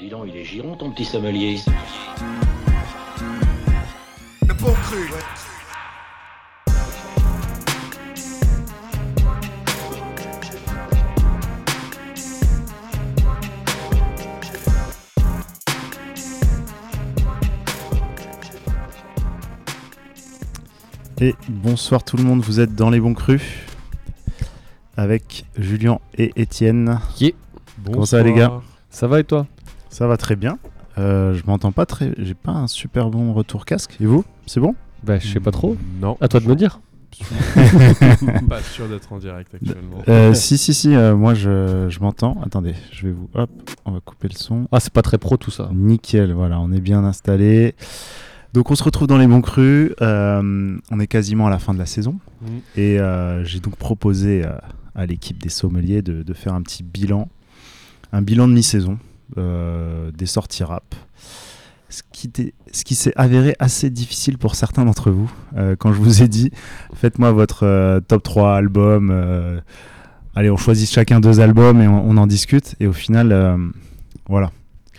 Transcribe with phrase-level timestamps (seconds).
[0.00, 1.58] Dis donc, il est giron ton petit sommelier.
[4.48, 5.10] Le bon cru.
[21.20, 23.42] Et bonsoir tout le monde, vous êtes dans les bons crus
[24.96, 27.00] avec Julien et Étienne.
[27.18, 27.32] Yeah.
[27.84, 28.62] Comment ça va, les gars?
[28.88, 29.46] Ça va et toi?
[29.90, 30.58] Ça va très bien.
[30.98, 32.12] Euh, je m'entends pas très.
[32.18, 33.96] J'ai pas un super bon retour casque.
[34.00, 34.74] Et vous C'est bon?
[35.02, 35.76] Bah je sais pas trop.
[36.00, 36.80] Non, À toi de me dire.
[38.48, 39.98] pas sûr d'être en direct actuellement.
[40.08, 42.40] Euh, Si, si, si, euh, moi je, je m'entends.
[42.44, 43.28] Attendez, je vais vous.
[43.34, 43.50] Hop,
[43.84, 44.68] on va couper le son.
[44.72, 45.68] Ah c'est pas très pro tout ça.
[45.74, 47.74] Nickel, voilà, on est bien installé.
[48.52, 49.92] Donc on se retrouve dans les bons crus.
[50.00, 52.18] Euh, on est quasiment à la fin de la saison.
[52.42, 52.46] Mm.
[52.76, 54.52] Et euh, j'ai donc proposé euh,
[54.94, 57.28] à l'équipe des sommeliers de, de faire un petit bilan,
[58.12, 58.98] un bilan de mi-saison
[59.36, 60.94] des sorties rap.
[61.88, 65.28] Ce qui, qui s'est avéré assez difficile pour certains d'entre vous.
[65.56, 66.52] Euh, quand je vous ai dit,
[66.94, 69.10] faites-moi votre euh, top 3 albums.
[69.10, 69.60] euh,
[70.36, 72.76] allez, on choisit chacun deux albums et on, en discute.
[72.78, 73.56] Et au final, euh,
[74.28, 74.52] voilà.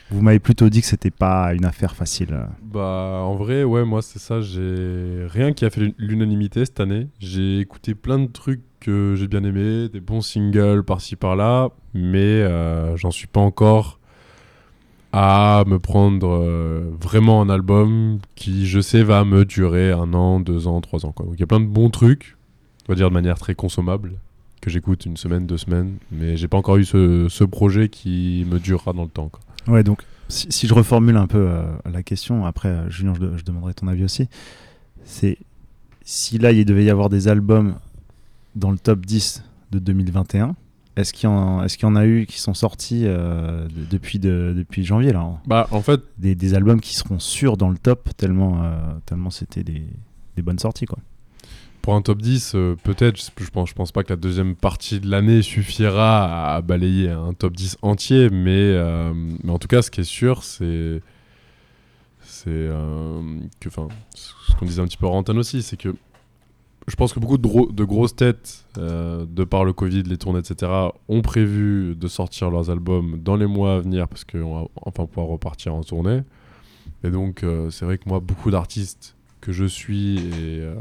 [0.09, 2.33] Vous m'avez plutôt dit que c'était pas une affaire facile.
[2.33, 2.43] euh.
[2.61, 4.41] Bah, en vrai, ouais, moi, c'est ça.
[4.41, 7.07] J'ai rien qui a fait l'unanimité cette année.
[7.19, 12.17] J'ai écouté plein de trucs que j'ai bien aimés, des bons singles par-ci par-là, mais
[12.19, 14.00] euh, j'en suis pas encore
[15.13, 20.39] à me prendre euh, vraiment un album qui, je sais, va me durer un an,
[20.39, 21.11] deux ans, trois ans.
[21.11, 21.25] Quoi.
[21.25, 22.37] Donc il y a plein de bons trucs,
[22.87, 24.13] on va dire de manière très consommable,
[24.61, 28.45] que j'écoute une semaine, deux semaines, mais j'ai pas encore eu ce, ce projet qui
[28.49, 29.31] me durera dans le temps.
[29.67, 33.43] Ouais, donc si, je reformule un peu euh, la question, après euh, Julien, je, je
[33.43, 34.29] demanderai ton avis aussi.
[35.03, 35.37] C'est
[36.03, 37.75] si là il devait y avoir des albums
[38.55, 40.55] dans le top 10 de 2021,
[40.97, 44.83] est-ce qu'il y, en- y a eu qui sont sortis euh, de- depuis, de- depuis
[44.83, 48.63] janvier là Bah, en fait, des, des albums qui seront sûrs dans le top tellement,
[48.63, 48.75] euh,
[49.05, 49.83] tellement c'était des,
[50.35, 50.99] des bonnes sorties quoi.
[51.81, 54.99] Pour un top 10, euh, peut-être, je, pense, je pense pas que la deuxième partie
[54.99, 58.77] de l'année suffira à balayer un top 10 entier, mais,
[59.43, 61.01] mais en tout cas, ce qui est sûr, c'est
[62.23, 62.69] c'est
[63.59, 65.95] que, enfin, ce qu'on disait un petit peu à Rantan aussi, c'est que
[66.91, 70.17] je pense que beaucoup de, gros- de grosses têtes, euh, de par le Covid, les
[70.17, 70.69] tournées, etc.,
[71.07, 75.05] ont prévu de sortir leurs albums dans les mois à venir parce qu'on va enfin
[75.05, 76.21] pouvoir repartir en tournée.
[77.05, 80.75] Et donc, euh, c'est vrai que moi, beaucoup d'artistes que je suis et, euh,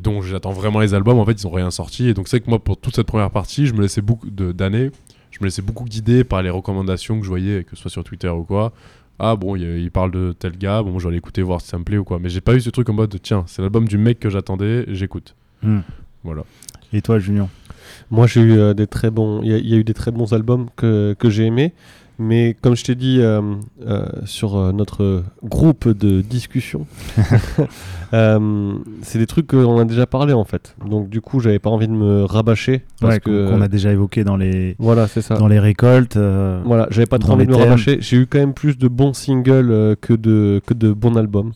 [0.00, 2.08] dont j'attends vraiment les albums, en fait, ils ont rien sorti.
[2.08, 4.90] Et donc, c'est que moi, pour toute cette première partie, je me laissais beaucoup d'années,
[5.30, 8.02] je me laissais beaucoup guider par les recommandations que je voyais, que ce soit sur
[8.02, 8.72] Twitter ou quoi.
[9.18, 11.68] Ah bon, il, il parle de tel gars, bon, je vais aller écouter, voir si
[11.68, 12.18] ça me plaît ou quoi.
[12.18, 14.84] Mais j'ai pas eu ce truc en mode, tiens, c'est l'album du mec que j'attendais,
[14.88, 15.34] j'écoute.
[15.62, 15.80] Hmm.
[16.24, 16.42] Voilà.
[16.92, 17.48] Et toi Julien?
[18.10, 19.40] Moi j'ai eu euh, des très bons.
[19.42, 21.72] Il y, a- il y a eu des très bons albums que, que j'ai aimés.
[22.18, 23.40] Mais comme je t'ai dit euh,
[23.86, 26.86] euh, sur euh, notre groupe de discussion,
[28.12, 30.76] euh, c'est des trucs qu'on a déjà parlé en fait.
[30.88, 34.24] Donc du coup j'avais pas envie de me rabâcher parce Ouais, qu'on a déjà évoqué
[34.24, 35.36] dans les, voilà c'est ça.
[35.36, 36.16] dans les récoltes.
[36.16, 37.98] Voilà, j'avais pas trop envie de me rabâcher.
[38.00, 41.52] J'ai eu quand même plus de bons singles que, de, que de bons albums.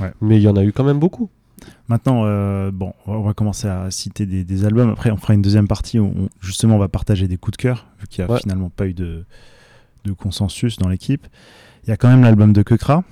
[0.00, 0.12] Ouais.
[0.20, 1.28] Mais il y en a eu quand même beaucoup.
[1.88, 4.90] Maintenant, euh, bon, on va- on va commencer à citer des, des albums.
[4.90, 7.62] Après, on fera une deuxième partie où on- justement on va partager des coups de
[7.62, 8.40] cœur, vu qu'il n'y a Ouais.
[8.40, 9.24] finalement pas eu de,
[10.04, 11.26] de consensus dans l'équipe.
[11.84, 13.04] Il y a quand même l'album de Kekra,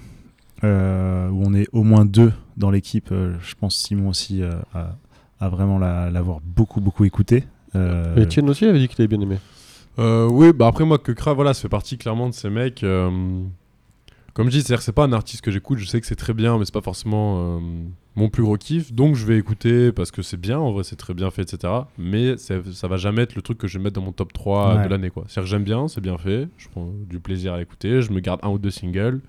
[0.64, 3.08] euh, où on est au moins deux dans l'équipe.
[3.12, 4.96] Euh, je pense Simon aussi euh, a,
[5.40, 7.44] a vraiment la- l'avoir beaucoup, beaucoup écouté.
[7.74, 9.38] Euh, Etienne aussi avait dit qu'il avait bien aimé.
[9.98, 12.82] Euh, oui, bah après moi que Kra, voilà, ça fait partie clairement de ces mecs.
[14.36, 16.14] Comme je dis, c'est-à-dire que c'est pas un artiste que j'écoute, je sais que c'est
[16.14, 17.60] très bien, mais c'est pas forcément euh,
[18.16, 18.92] mon plus gros kiff.
[18.92, 21.72] Donc je vais écouter parce que c'est bien, en vrai c'est très bien fait, etc.
[21.96, 24.74] Mais ça va jamais être le truc que je vais mettre dans mon top 3
[24.76, 24.84] Ouais.
[24.84, 25.24] de l'année, quoi.
[25.26, 28.20] C'est-à-dire que j'aime bien, c'est bien fait, je prends du plaisir à écouter, je me
[28.20, 29.20] garde un ou deux singles.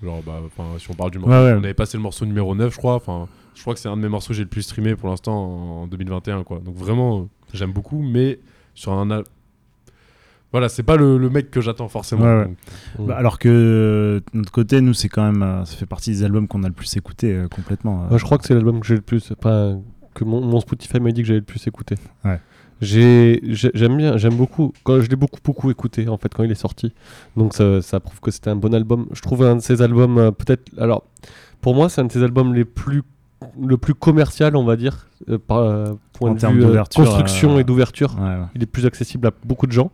[0.00, 1.52] Genre, bah, enfin, si on parle du morceau, Ouais, ouais.
[1.54, 2.94] on avait passé le morceau numéro 9, je crois.
[2.94, 5.08] Enfin, je crois que c'est un de mes morceaux que j'ai le plus streamé pour
[5.08, 5.34] l'instant
[5.82, 6.58] en 2021, quoi.
[6.60, 8.38] Donc vraiment, j'aime beaucoup, mais
[8.74, 9.22] sur un.
[10.52, 12.24] Voilà, c'est pas le, le mec que j'attends forcément.
[12.24, 12.54] Ouais, ouais.
[12.98, 15.86] donc, bah, alors que euh, de notre côté, nous, c'est quand même, euh, ça fait
[15.86, 18.02] partie des albums qu'on a le plus écouté euh, complètement.
[18.04, 18.08] euh.
[18.10, 19.32] Moi, je crois que c'est l'album que j'ai le plus.
[19.40, 19.72] Pas,
[20.14, 21.94] que mon, mon Spotify m'a dit que j'avais le plus écouté.
[22.82, 24.72] J'aime bien, j'aime beaucoup.
[24.84, 26.92] Quand je l'ai beaucoup beaucoup écouté en fait quand il est sorti.
[27.36, 29.06] Donc ça, ça prouve que c'était un bon album.
[29.12, 30.68] Je trouve un de ses albums euh, peut-être.
[30.78, 31.04] Alors
[31.60, 33.02] pour moi, c'est un de ses albums les plus
[33.60, 36.66] le plus commercial, on va dire, euh, par euh, point En de termes vue euh,
[36.66, 38.16] d'ouverture, construction euh, et d'ouverture.
[38.18, 38.46] Ouais, ouais.
[38.54, 39.90] Il est plus accessible à beaucoup de gens.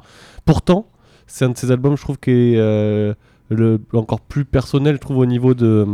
[0.48, 0.86] Pourtant,
[1.26, 3.12] c'est un de ses albums, je trouve, qui est euh,
[3.50, 5.86] le, encore plus personnel, je trouve, au niveau de,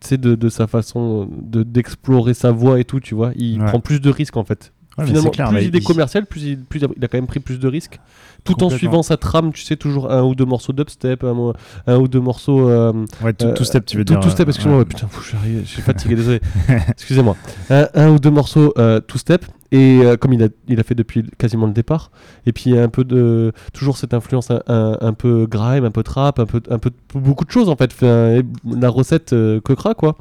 [0.00, 3.32] sais, de, de sa façon de, d'explorer sa voix et tout, tu vois.
[3.36, 3.66] Il Ouais.
[3.66, 4.72] prend plus de risques, en fait.
[4.98, 7.38] Ouais, Finalement, clair, plus il est commercial, plus il, plus il a- quand même pris
[7.40, 8.00] plus de risques.
[8.44, 11.52] Tout en suivant sa trame, tu sais, toujours un ou deux morceaux d'upstep, un,
[11.86, 12.68] un ou deux morceaux.
[12.68, 12.92] euh,
[13.22, 14.20] Ouais, tout, euh, tout step, tu veux tout, dire.
[14.22, 14.84] tout step, euh, excuse-moi, ouais.
[14.84, 15.08] putain,
[15.44, 16.40] je suis fatigué, désolé.
[16.88, 17.36] Excusez-moi.
[17.70, 20.96] Un, un ou deux morceaux euh, two step, et comme il a, il a fait
[20.96, 22.10] depuis quasiment le départ,
[22.44, 23.52] et puis un peu de.
[23.72, 27.50] Toujours cette influence un, peu grime, un peu trap, un peu, un peu beaucoup de
[27.52, 27.92] choses en fait.
[27.92, 30.16] Enfin, la recette euh, Coquera, quoi.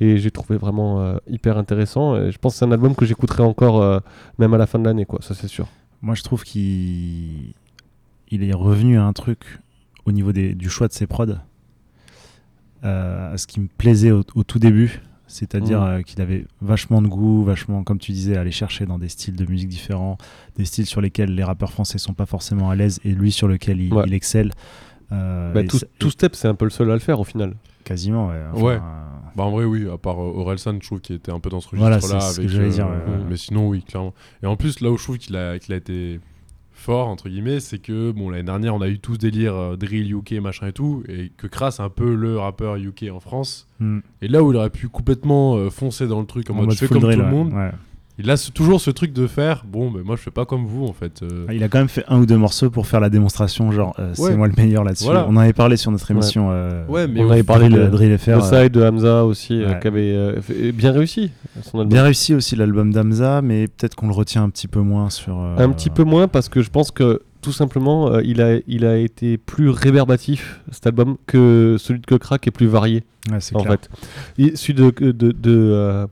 [0.00, 2.16] Et j'ai trouvé vraiment euh, hyper intéressant.
[2.16, 3.98] Et je pense que c'est un album que j'écouterai encore, euh,
[4.38, 5.66] même à la fin de l'année, quoi, ça c'est sûr.
[6.02, 7.54] Moi, je trouve qu'il
[8.30, 9.60] il est revenu à un truc
[10.04, 11.36] au niveau des- du choix de ses prods,
[12.84, 16.02] euh, à ce qui me plaisait au, au tout début, c'est-à-dire Mm.
[16.04, 19.46] qu'il avait vachement de goût, vachement, comme tu disais, aller chercher dans des styles de
[19.46, 20.18] musique différents,
[20.56, 23.48] des styles sur lesquels les rappeurs français sont pas forcément à l'aise et lui sur
[23.48, 24.04] lequel il, Ouais.
[24.06, 24.52] il excelle.
[25.12, 27.24] Euh, Bah, tout, ça- tout step, c'est un peu le seul à le faire au
[27.24, 27.54] final.
[27.84, 28.34] quasiment, ouais.
[28.52, 28.74] Enfin, Ouais.
[28.74, 28.78] euh,
[29.36, 31.60] Bah en vrai oui, à part euh, Orelsan, je trouve qu'il était un peu dans
[31.60, 32.20] ce Voilà, registre-là.
[32.20, 33.24] c'est ce que avec, j'allais dire, euh, ouais, ouais.
[33.28, 34.14] Mais sinon oui, clairement.
[34.42, 36.18] Et en plus là où je trouve qu'il a, qu'il a été
[36.72, 39.76] fort entre guillemets, c'est que bon l'année dernière on a eu tout ce délire euh,
[39.76, 43.68] drill UK machin et tout, et que Kras un peu le rappeur UK en France.
[43.80, 46.56] hmm, Et là où il aurait pu complètement euh, foncer dans le truc en, en
[46.56, 47.70] mode, mode je fais comme drill, tout le ouais, monde, ouais.
[48.18, 50.64] Il a ce- toujours ce truc de faire bon ben moi je fais pas comme
[50.64, 51.22] vous en fait.
[51.22, 51.46] euh.
[51.48, 53.94] Ah, Il a quand même fait un ou deux morceaux pour faire la démonstration, genre
[53.98, 54.30] euh, Ouais.
[54.30, 55.04] c'est moi le meilleur là-dessus.
[55.04, 55.26] Voilà.
[55.28, 56.48] On en avait parlé sur notre émission.
[56.50, 58.36] euh, Ouais, mais on au avait parlé Drill, de- Drill FR.
[58.36, 61.30] Le side de Hamza aussi, euh, qui avait euh, fait- bien réussi
[61.62, 61.88] son album.
[61.92, 65.38] Bien réussi aussi l'album d'Amza, mais peut-être qu'on le retient un petit peu moins sur.
[65.38, 68.56] euh, Un petit peu moins parce que je pense que tout simplement euh, il, a,
[68.66, 73.40] il a été plus réverbatif cet album que celui de qui est plus varié Ouais,
[73.40, 73.72] c'est en clair.
[73.78, 73.88] fait.
[74.42, 76.06] Et celui de, de, de, euh,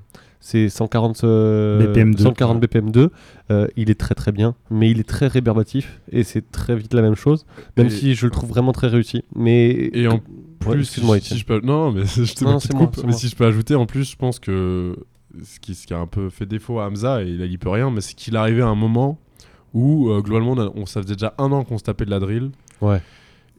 [0.46, 2.22] c'est 140 euh, BPM 2.
[2.22, 3.10] 140 BPM 2,
[3.50, 6.92] euh, il est très très bien, mais il est très réverbatif et c'est très vite
[6.92, 7.46] la même chose,
[7.78, 9.24] même Et- si je le trouve vraiment très réussi.
[9.34, 10.20] Mais Et en
[10.60, 13.02] plus, si, si je peux, non, mais je te Non, petite c'est moi, coupe, c'est
[13.04, 13.18] mais moi.
[13.18, 14.96] si je peux ajouter, en plus, je pense que
[15.42, 17.70] ce qui, ce qui a un peu fait défaut à Hamza, et là il peut
[17.70, 19.18] rien, mais c'est qu'il arrivait à un moment
[19.72, 22.10] où euh, globalement, on, a- on- ça faisait déjà un an qu'on se tapait de
[22.10, 22.50] la drill.
[22.82, 23.00] Ouais.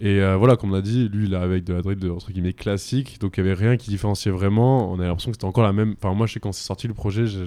[0.01, 2.31] Et euh, voilà, comme on a dit, lui, il avec de la drill de, entre
[2.31, 4.91] guillemets classique, donc il n'y avait rien qui différenciait vraiment.
[4.91, 5.95] On avait l'impression que c'était encore la même.
[6.01, 7.45] Enfin, moi, je sais quand c'est sorti le projet, j'ai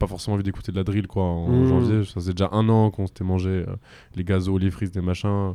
[0.00, 1.68] pas forcément envie d'écouter de la drill quoi en Mm.
[1.68, 2.04] janvier.
[2.04, 3.66] Ça faisait déjà un an qu'on s'était mangé euh,
[4.16, 5.54] les gazos, les frites, des machins.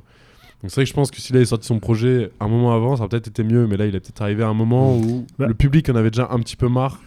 [0.62, 2.96] Donc c'est vrai que je pense que s'il avait sorti son projet un moment avant,
[2.96, 5.28] ça aurait peut-être été mieux, mais là il est peut-être arrivé à un moment où
[5.38, 5.46] Bah.
[5.48, 7.00] le public en avait déjà un petit peu marre.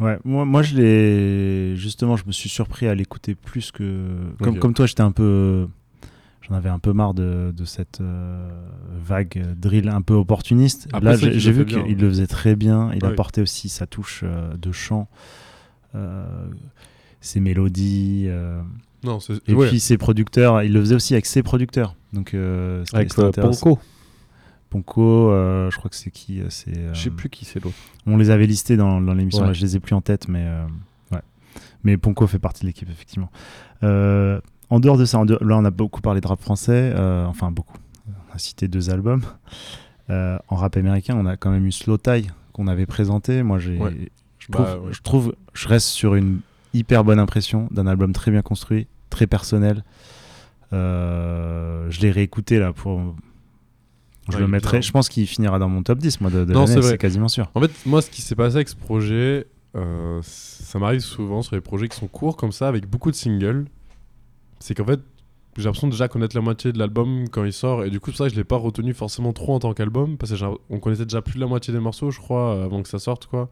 [0.00, 1.76] Ouais, moi, moi je l'ai.
[1.76, 4.16] Justement, je me suis surpris à l'écouter plus que.
[4.42, 5.66] Comme, comme toi, j'étais un peu.
[6.48, 8.48] J'en avais un peu marre de, de cette euh,
[9.04, 10.88] vague drill un peu opportuniste.
[10.92, 11.94] Après, Là, j'ai vu qu'il ouais.
[11.94, 12.90] le faisait très bien.
[12.94, 13.10] Il Ouais.
[13.10, 15.08] apportait aussi sa touche euh, de chant,
[15.94, 16.26] euh,
[17.20, 18.28] ses mélodies.
[19.04, 19.68] Non, et ouais.
[19.68, 21.94] puis ses producteurs, il le faisait aussi avec ses producteurs.
[22.12, 22.34] Donc,
[22.92, 23.12] avec.
[23.14, 23.78] Ponko,
[24.70, 25.30] Ponko,
[25.70, 27.76] je crois que c'est qui c'est, je sais plus qui c'est l'autre.
[28.06, 30.46] On les avait listés dans, dans l'émission, je les ai plus en tête, mais
[31.12, 31.20] ouais.
[31.84, 33.30] Mais Ponko fait partie de l'équipe, effectivement.
[33.82, 34.40] Euh,
[34.70, 37.24] en dehors de ça, en dehors- là, on a beaucoup parlé de rap français, euh,
[37.26, 37.76] enfin beaucoup.
[38.08, 39.22] On a cité deux albums.
[40.10, 43.42] Euh, en rap américain, on a quand même eu Slow Tie qu'on avait présenté.
[43.42, 44.10] Moi, j'ai, Ouais.
[44.38, 44.92] je, trouve, Bah, ouais.
[44.92, 46.40] je trouve, je reste sur une
[46.74, 49.84] hyper bonne impression d'un album très bien construit, très personnel.
[50.72, 53.00] Euh, je l'ai réécouté là pour.
[54.30, 54.82] Je Ouais, le mettrai.
[54.82, 57.28] Je pense qu'il finira dans mon top 10 moi, de, de Non, l'année, c'est quasiment
[57.28, 57.50] sûr.
[57.54, 61.54] En fait, moi, ce qui s'est passé avec ce projet, euh, ça m'arrive souvent sur
[61.54, 63.64] les projets qui sont courts comme ça, avec beaucoup de singles.
[64.60, 65.00] C'est qu'en fait,
[65.56, 68.10] j'ai l'impression de déjà connaître la moitié de l'album quand il sort, et du coup,
[68.12, 70.32] c'est ça que je l'ai pas retenu forcément trop en tant qu'album, parce
[70.68, 73.26] qu'on connaissait déjà plus de la moitié des morceaux, je crois, avant que ça sorte,
[73.26, 73.48] quoi.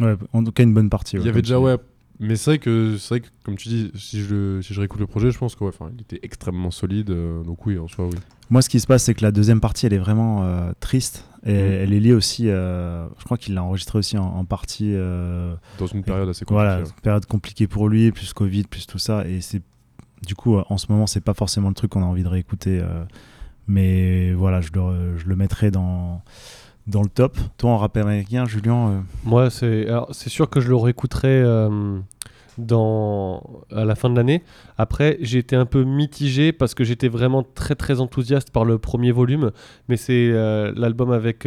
[0.00, 1.16] Ouais, en tout cas, une bonne partie.
[1.16, 1.76] Il y avait déjà, ouais.
[2.18, 4.80] Mais c'est vrai que, c'est vrai que, comme tu dis, si je, le- si je
[4.80, 8.06] réécoute le projet, je pense que, ouais, était extrêmement solide, euh, donc oui, en soi,
[8.06, 8.16] oui.
[8.48, 11.28] Moi, ce qui se passe, c'est que la deuxième partie, elle est vraiment euh, triste.
[11.44, 11.58] Et Mhm.
[11.58, 12.48] elle est liée aussi.
[12.48, 14.92] euh, je crois qu'il l'a enregistré aussi en, en partie.
[14.94, 16.54] euh, Dans une période assez compliquée.
[16.54, 16.90] voilà, ouais.
[17.02, 19.26] période compliquée pour lui, plus Covid, plus tout ça.
[19.28, 19.62] Et c'est.
[20.22, 22.28] Du coup, euh, en ce moment, c'est pas forcément le truc qu'on a envie de
[22.28, 22.78] réécouter.
[22.80, 23.04] euh,
[23.68, 26.22] mais voilà, je le, je le mettrai dans,
[26.86, 27.36] dans le top.
[27.58, 28.88] Toi, en rap américain, Julien.
[28.88, 31.98] euh, Moi, c'est sûr que je le réécouterai euh,
[32.58, 33.42] dans
[33.74, 34.42] à la fin de l'année.
[34.78, 38.78] Après, j'ai été un peu mitigé parce que j'étais vraiment très très enthousiaste par le
[38.78, 39.50] premier volume,
[39.88, 41.46] mais c'est euh, l'album avec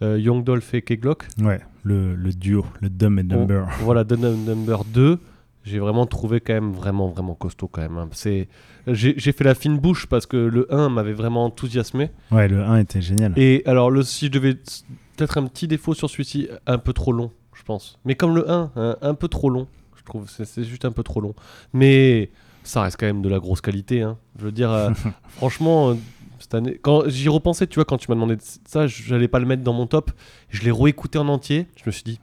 [0.00, 1.26] Young Dolph et K-Glock.
[1.42, 3.24] ouais, le, le duo, le Dumb and.
[3.24, 3.64] Dumber.
[3.80, 5.18] Voilà, The Num- Number 2.
[5.68, 7.96] J'ai vraiment trouvé quand même vraiment vraiment costaud quand même.
[7.98, 8.08] hein.
[8.12, 8.48] C'est
[8.86, 12.10] j'ai fait la fine bouche parce que le 1 m'avait vraiment enthousiasmé.
[12.30, 13.32] Ouais, le 1 était génial.
[13.36, 17.12] Et alors, le, si je devais peut-être un petit défaut sur celui-ci, un peu trop
[17.12, 17.98] long, je pense.
[18.04, 20.28] Mais comme le 1, un, un peu trop long, je trouve.
[20.28, 21.34] C'est c'est juste un peu trop long.
[21.72, 22.30] Mais
[22.62, 24.02] ça reste quand même de la grosse qualité.
[24.02, 24.16] hein.
[24.38, 24.90] Je veux dire, euh,
[25.28, 25.94] franchement, euh,
[26.38, 29.38] cette année, quand j'y repensais, tu vois, quand tu m'as demandé de ça, j'allais pas
[29.38, 30.12] le mettre dans mon top.
[30.48, 31.66] Je l'ai réécouté en entier.
[31.76, 32.20] Je me suis dit,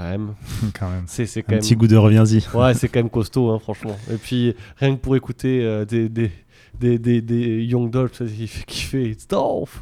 [0.00, 0.34] quand même.
[0.78, 1.04] quand même.
[1.06, 1.60] C'est c'est Un quand même.
[1.60, 2.44] petit goût de reviens-y.
[2.54, 3.96] Ouais, c'est quand même costaud, hein, franchement.
[4.12, 6.30] Et puis, rien que pour écouter euh, des, des,
[6.78, 9.16] des, des, des Young Dolph, ça, il fait kiffer.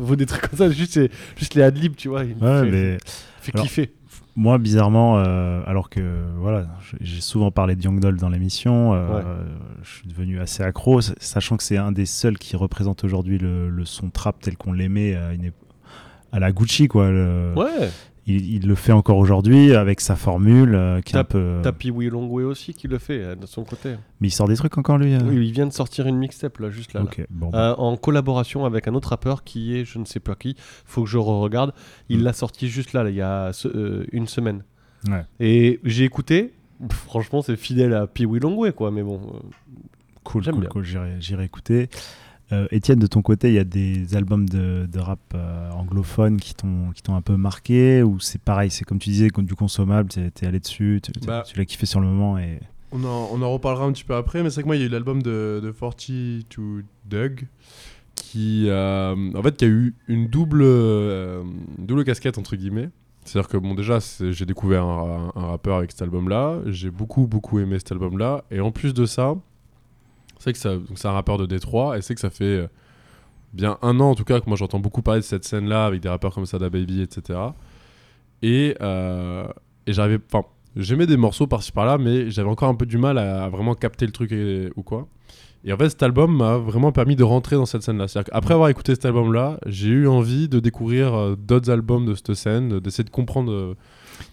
[0.00, 1.00] Ou des trucs comme ça, juste,
[1.36, 2.24] juste les adlibs, tu vois.
[2.24, 2.98] Il Ouais, fait, mais
[3.40, 3.92] fait alors- kiffer.
[4.36, 6.00] moi, bizarrement, euh, alors que
[6.38, 6.66] voilà,
[7.00, 9.22] j'ai- souvent parlé de Young Doll dans l'émission, euh, Ouais.
[9.82, 13.68] je suis devenu assez accro, sachant que c'est un des seuls qui représente aujourd'hui le,
[13.68, 15.52] le son trap tel qu'on l'aimait à, une ép-
[16.32, 17.10] à la Gucci, quoi.
[17.10, 17.90] le- Ouais,
[18.28, 21.58] il, il le fait encore aujourd'hui avec sa formule euh, qui est un Tap- peu.
[21.62, 23.94] t'as Pee-Wee Longway aussi qui le fait, euh, de son côté.
[24.20, 25.14] Mais il sort des trucs encore lui.
[25.14, 27.00] euh Oui, il vient de sortir une mixtape, là, juste là.
[27.00, 27.06] là.
[27.06, 27.50] Ok, bon.
[27.50, 30.56] bah, Euh, en collaboration avec un autre rappeur qui est, je ne sais pas qui,
[30.84, 31.72] faut que je re-regarde.
[32.08, 32.24] Il Mm.
[32.24, 33.50] l'a sorti juste là, là, il y a
[34.12, 34.62] une semaine.
[35.08, 35.24] Ouais.
[35.40, 36.52] Et j'ai écouté,
[36.88, 39.20] pff, franchement, c'est fidèle à Pee-Wee Longway, quoi, mais bon.
[40.24, 40.70] Cool, J'aime cool, bien.
[40.70, 41.88] cool, j'irai, j'irai écouter.
[42.52, 46.38] Euh, Étienne, de ton côté, il y a des albums de, de rap euh, anglophone
[46.38, 49.54] qui t'ont, qui t'ont un peu marqué ou c'est pareil, c'est comme tu disais, du
[49.54, 51.44] consommable, t'es, t'es allé dessus, tu, Bah.
[51.46, 52.58] tu l'as kiffé sur le moment et
[52.92, 54.82] On en, on en reparlera un petit peu après, mais c'est que moi, il y
[54.82, 56.62] a eu l'album de, de 40 to
[57.04, 57.46] Doug,
[58.14, 61.42] qui, euh, en fait, qui a eu une double, euh,
[61.78, 62.88] une double casquette, entre guillemets.
[63.24, 63.98] C'est-à-dire que, bon, déjà,
[64.30, 68.60] j'ai découvert un, un rappeur avec cet album-là, j'ai beaucoup, beaucoup aimé cet album-là, et
[68.60, 69.34] en plus de ça,
[70.38, 72.66] c'est que ça, donc c'est un rappeur de Détroit, et c'est que ça fait euh,
[73.52, 76.00] bien un an, en tout cas, que moi, j'entends beaucoup parler de cette scène-là, avec
[76.00, 77.38] des rappeurs comme Sada Baby, etc.
[78.42, 79.46] Et, euh,
[79.86, 83.18] et j'arrivais, enfin, j'aimais des morceaux par-ci par-là, mais j'avais encore un peu du mal
[83.18, 85.08] à, à vraiment capter le truc et- ou quoi.
[85.64, 88.06] Et en fait, cet album m'a vraiment permis de rentrer dans cette scène-là.
[88.06, 92.14] C'est-à-dire qu'après avoir écouté cet album-là, j'ai eu envie de découvrir euh, d'autres albums de
[92.14, 93.50] cette scène, d'essayer de comprendre.
[93.50, 93.74] euh,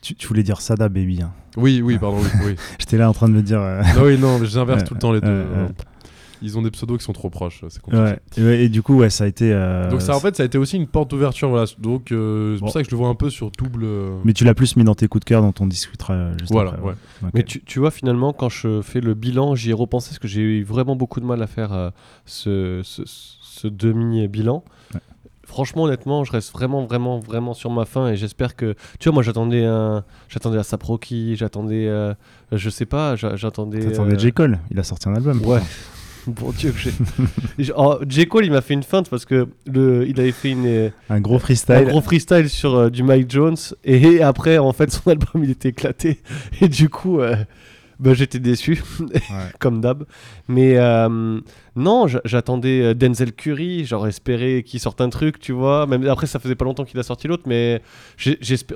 [0.02, 1.24] tu, tu voulais dire Sada Baby.
[1.24, 1.32] hein.
[1.58, 2.30] Oui, oui, pardon, oui.
[2.46, 2.56] oui.
[2.80, 3.60] J'étais là en train de me dire.
[3.60, 5.46] non, oui, non, mais j'inverse tout le temps les deux.
[6.46, 8.16] Ils ont des pseudos qui sont trop proches, c'est compliqué.
[8.38, 8.64] ouais.
[8.66, 9.52] Et, du coup, ouais, ça a été.
[9.52, 11.50] euh, Donc ça, en fait, ça a été aussi une porte d'ouverture.
[11.50, 11.66] Voilà.
[11.80, 12.66] Donc euh, c'est Bon.
[12.68, 13.84] pour ça que je le vois un peu sur double.
[13.84, 16.52] euh, Mais tu l'as plus mis dans tes coups de cœur dont on discutera juste
[16.52, 16.84] Voilà, après.
[16.84, 16.94] ouais.
[17.24, 17.30] Ok.
[17.34, 20.28] Mais tu, tu vois, finalement, quand je fais le bilan, j'y ai repensé parce que
[20.28, 21.90] j'ai eu vraiment beaucoup de mal à faire euh,
[22.26, 24.64] ce, ce- ce demi-bilan.
[24.94, 25.00] Ouais.
[25.48, 28.74] Franchement, honnêtement, je reste vraiment, vraiment, vraiment sur ma fin et j'espère que.
[29.00, 32.14] Tu vois, moi, j'attendais un, j'attendais un Saproki, j'attendais, euh,
[32.52, 33.80] je sais pas, j'a- j'attendais.
[33.80, 34.34] T'attendais euh, J.
[34.34, 35.40] Cole, il a sorti un album.
[35.46, 35.62] Ouais.
[36.28, 36.92] Bon Dieu que j'ai.
[37.60, 38.28] J- oh, J.
[38.28, 41.36] Cole, il m'a fait une feinte parce que le, il avait fait une, Un gros
[41.36, 41.86] un freestyle.
[41.86, 45.70] gros freestyle sur euh, du Mike Jones et après, en fait, son album il était
[45.70, 46.20] éclaté
[46.62, 47.36] et du coup, euh,
[48.00, 49.16] bah, j'étais déçu Ouais.
[49.60, 50.04] comme d'hab.
[50.48, 51.40] Mais euh,
[51.76, 55.86] non, j'a- j'attendais euh, Denzel Curry, j'aurais espéré qu'il sorte un truc, tu vois.
[55.88, 57.82] Même après, ça faisait pas longtemps qu'il a sorti l'autre, mais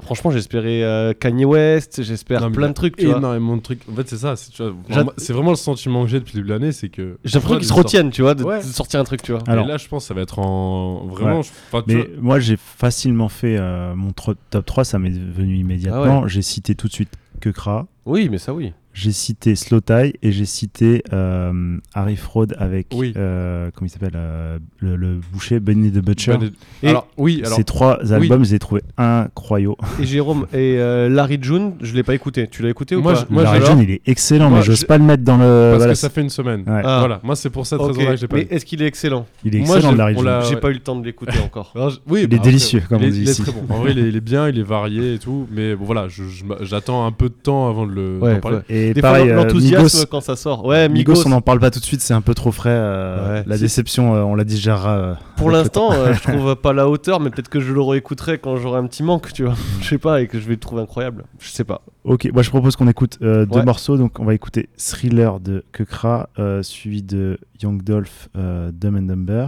[0.02, 3.18] franchement, j'espérais euh, Kanye West, j'espère plein de trucs, tu vois.
[3.18, 3.82] énormément de trucs.
[3.92, 4.36] En fait, c'est ça.
[4.36, 7.18] C'est vois, vraiment le sentiment que j'ai depuis le début de l'année, c'est que.
[7.24, 8.60] J'ai l'impression qu'ils se retiennent, tu vois, de, Ouais.
[8.60, 9.42] de sortir un truc, tu vois.
[9.48, 11.06] Alors- Et là, je pense que ça va être en.
[11.08, 11.40] Vraiment.
[11.40, 11.44] Ouais.
[11.44, 16.24] je- Mais vois- moi, j'ai facilement fait euh, mon top 3, ça m'est venu immédiatement.
[16.24, 17.10] Ah J'ai cité tout de suite
[17.42, 18.74] Kekra, Oui, mais ça, oui.
[19.00, 23.14] J'ai cité Slow Tie et j'ai cité euh, Harry Fraud avec, Oui.
[23.16, 26.38] euh, comment il s'appelle, euh, le, le boucher, Benny the Butcher.
[26.38, 26.52] Ben-
[26.84, 27.56] Et- alors, oui, alors.
[27.58, 29.76] Ces trois albums, je les ai trouvés incroyables.
[30.00, 32.48] Et Jérôme, et euh, Larry June, je l'ai pas écouté.
[32.48, 33.26] Tu l'as écouté ou Moi, pas?
[33.28, 35.24] je- moi, Larry alors- June, il est excellent, Moi, mais j'ose je- pas le mettre
[35.24, 35.70] dans le.
[35.72, 36.62] Parce voilà, que ça fait une semaine.
[36.68, 36.82] Ouais.
[36.84, 36.98] Ah.
[37.00, 38.48] Voilà, moi, c'est pour cette raison-là que j'ai pas Mais vu.
[38.52, 39.26] est-ce qu'il est excellent?
[39.46, 40.28] Il est Moi, excellent, j'ai- Larry June.
[40.28, 41.72] Ah J'ai pas eu le temps de l'écouter encore.
[41.76, 43.42] Alors, je- oui, Il est bah, délicieux, comme il on est- dit il est ici.
[43.44, 43.62] très bon.
[43.74, 45.48] En vrai, il est, bien, il est varié et tout.
[45.52, 48.60] Mais bon, voilà, je- je j'attends un peu de temps avant de le parler.
[48.90, 50.66] Et Des pareil, euh, l'enthousiasme Migos, quand ça sort.
[50.66, 51.28] Ouais, Migos, Migos.
[51.28, 52.70] on n'en parle pas tout de suite, c'est un peu trop frais.
[52.72, 53.44] euh, Ouais.
[53.48, 55.18] la déception, euh, on la digérera.
[55.38, 58.80] Pour l'instant, je trouve pas la hauteur, mais peut-être que je le réécouterai quand j'aurai
[58.80, 59.56] un petit manque, tu vois.
[59.82, 61.24] Je sais pas, et que je vais le trouver incroyable.
[61.40, 61.82] Je sais pas.
[62.04, 63.98] Ok, moi je propose qu'on écoute deux morceaux.
[63.98, 66.30] Donc on va écouter Thriller de Kekra,
[66.62, 69.48] suivi de Young Dolph, Dumb and Dumber.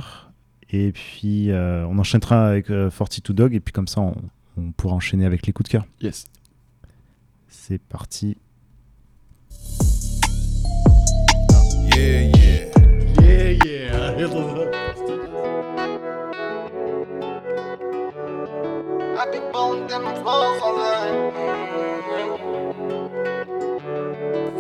[0.74, 3.54] Et puis euh, on enchaînera avec euh, 42 Dog.
[3.54, 4.16] Et puis comme ça, on,
[4.58, 5.86] on pourra enchaîner avec les coups de cœur.
[6.02, 6.26] Yes.
[7.50, 8.38] C'est parti.
[12.02, 12.66] Yeah, yeah.
[13.22, 14.28] Yeah, yeah.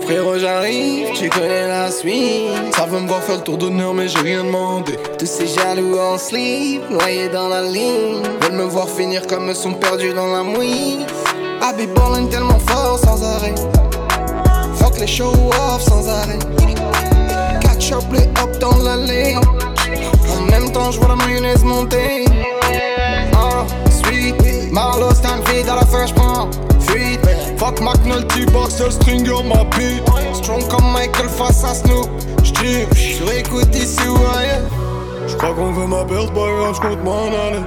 [0.01, 2.75] Frérot j'arrive, tu connais la suite.
[2.75, 4.93] Ça veut me voir faire le tour d'honneur mais j'ai rien demandé.
[5.17, 8.21] Tous ces jaloux en slip, noyés dans la ligne.
[8.41, 11.07] Veulent me voir finir comme me sont perdus dans la mouise.
[11.63, 13.55] I be ballin' tellement fort sans arrêt.
[14.75, 16.37] Fuck les show off sans arrêt
[17.89, 19.35] Les hop dans l'allée.
[19.35, 22.25] En même temps je vois la mayonnaise monter.
[23.33, 24.35] Ah, sweet.
[24.71, 26.47] Marlo Stanfield à la fin j'prends
[26.79, 27.25] Fuite.
[27.57, 32.07] Fuck McNulty, boxer, stringer, ma beat Strong comme Michael face à Snoop.
[32.43, 34.69] J'drip, sur écoute ici ou ailleurs
[35.27, 37.63] J'crois qu'on veut ma perte, grave, j'compte m'en aller.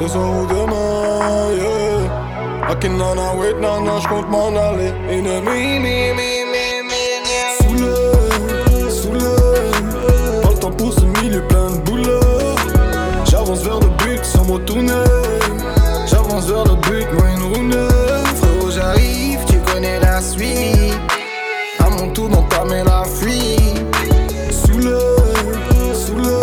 [0.00, 2.26] Ce soir ou demain, yeah.
[2.68, 4.92] On a wait, non, non, j'compte m'en aller.
[5.10, 6.45] Ennemi, mi, mi, mi, mi,
[16.06, 17.88] J'avance vers le but, moi une
[18.36, 20.94] Frérot, j'arrive, tu connais la suite.
[21.78, 23.84] À mon tour d'entamer la fuite.
[24.50, 24.96] Soulé,
[25.94, 26.40] soulé.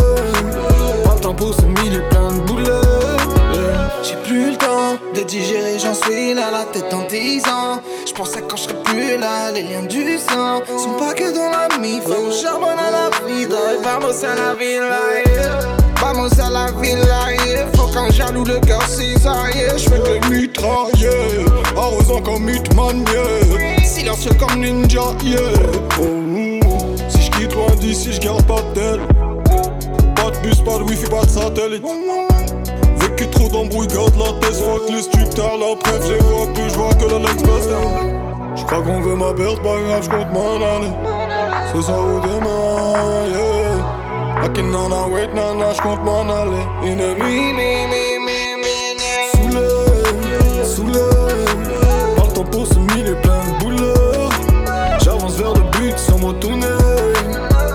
[1.03, 2.65] Pas le temps pour ce milieu plein de boulot.
[3.53, 3.91] Yeah.
[4.03, 7.81] J'ai plus le temps de digérer, j'en suis là, la tête en 10 ans.
[8.05, 11.77] J'pensais quand je serais plus là, les liens du sang sont pas que dans la
[11.79, 12.03] mif.
[12.07, 15.32] On charbonne à la vida, et à la villa.
[16.03, 17.65] Vamos à la villa, yeah.
[17.77, 19.69] Faut qu'un jaloux le cœur cisaillé.
[19.77, 21.45] J'fais que mitrailler,
[21.77, 23.85] arrosant comme Hitman, yeah.
[23.85, 25.39] Silencieux comme ninja, yeah.
[26.01, 26.95] Oh, oh.
[27.07, 28.99] Si j'quitte loin d'ici, j'garde pas de.
[30.13, 31.85] Pas de bus, pas de wifi, pas de satellite.
[32.97, 36.93] Vécu trop d'embrouilles, garde la tête, fuck les stuptards, la preuve, j'ai vois plus, j'vois
[36.95, 37.69] que la l'express
[38.57, 40.91] J'crois qu'on veut ma perte, pas grave, j'compte m'en aller
[41.73, 43.52] Ce soir ou demain, yeah
[44.43, 50.99] Hacking on a wait, non, j'compte m'en aller Ennemi, mi, mi, mi, mi, Soulé, soulé
[52.17, 54.29] Pas le temps pour ce milieu plein de boulot
[55.01, 56.67] J'avance vers le but sans me tourner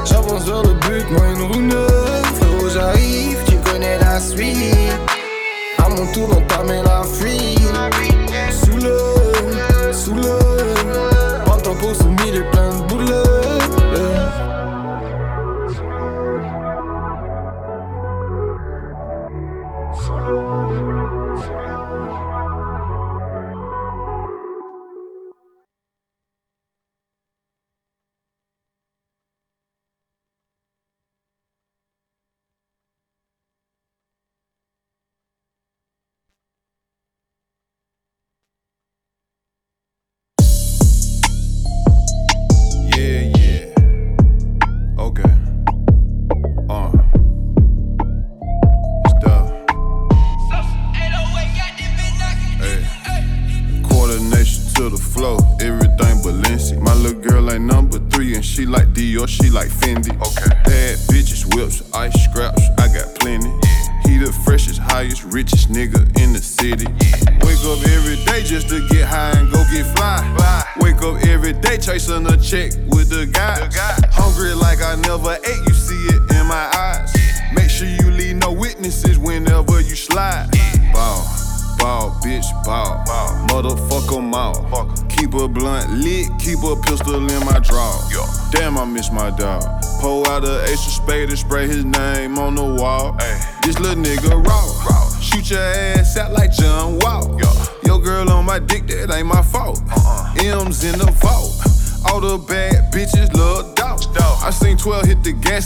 [0.05, 4.93] J'avance vers le but, moi une roue neuve Frérot, j'arrive, tu connais la suite.
[5.79, 7.61] À mon tour d'entamer la fuite.
[8.53, 8.93] Soulé,
[9.95, 10.23] soulé
[11.47, 13.29] Pas le temps pour ce milieu plein de boulets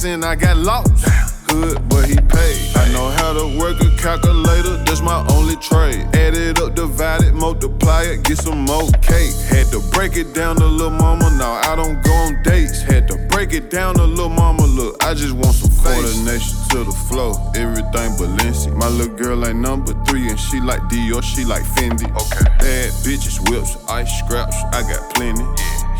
[0.04, 0.90] and I got lost.
[1.48, 2.76] Hood, but he paid.
[2.76, 6.00] I know how to work a calculator, that's my only trade.
[6.14, 9.34] Add it up, divide it, multiply it, get some more cake.
[9.48, 12.82] Had to break it down to little mama, now I don't go on dates.
[12.82, 16.84] Had to break it down to little mama, look, I just want some coordination to
[16.84, 18.74] the flow, everything Balenci.
[18.74, 22.10] My little girl ain't number three, and she like Dior, she like Fendi.
[22.10, 22.44] Okay.
[22.58, 25.44] Bad bitches, whips, ice scraps, I got plenty.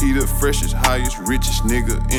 [0.02, 2.11] He the freshest, highest, richest nigga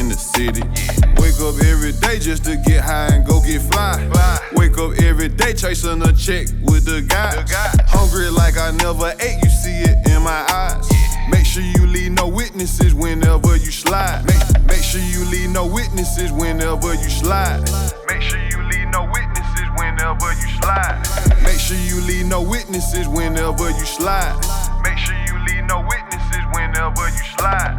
[6.23, 7.51] check with the guys.
[7.89, 10.87] Hungry like I never ate, you see it in my eyes.
[11.29, 14.23] Make sure you leave no witnesses whenever you slide.
[14.25, 17.67] Make, make sure you leave no witnesses whenever you slide.
[18.07, 21.03] Make sure you leave no witnesses whenever you slide.
[21.43, 24.39] Make sure you leave no witnesses whenever you slide.
[24.81, 27.75] Make sure you leave no witnesses whenever you slide.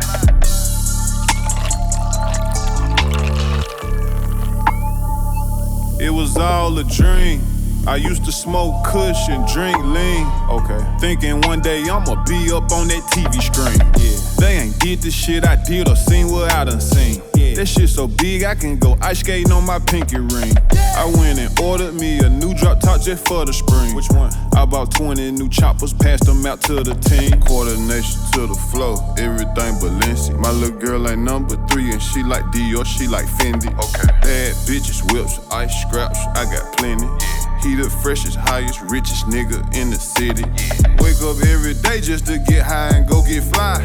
[5.99, 7.54] It was all a dream.
[7.87, 10.27] I used to smoke kush and drink lean.
[10.49, 10.81] Okay.
[11.01, 13.77] Thinking one day I'ma be up on that TV screen.
[14.01, 14.17] Yeah.
[14.41, 17.23] They ain't did the shit I did or seen what I done seen.
[17.35, 17.55] Yeah.
[17.57, 20.55] That shit so big I can go ice skating on my pinky ring.
[20.97, 23.95] I went and ordered me a new drop top just for the spring.
[23.95, 24.33] Which one?
[24.57, 27.41] I bought 20 new choppers, passed them out to the team.
[27.43, 30.39] Coordination to the flow, everything Balenci.
[30.39, 33.69] My little girl ain't number three and she like Dior, she like Fendi.
[33.69, 34.09] Okay.
[34.23, 37.07] Bad bitches, whips, ice scraps, I got plenty.
[37.65, 40.45] He the freshest, highest, richest nigga in the city.
[41.01, 43.81] Wake up every day just to get high and go get fly.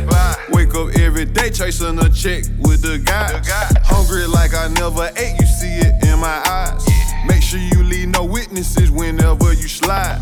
[0.50, 3.48] Wake up every day chasing a check with the guys.
[3.86, 6.86] Hungry like I never ate, you see it in my eyes.
[7.26, 10.22] Make sure you leave no witnesses whenever you slide.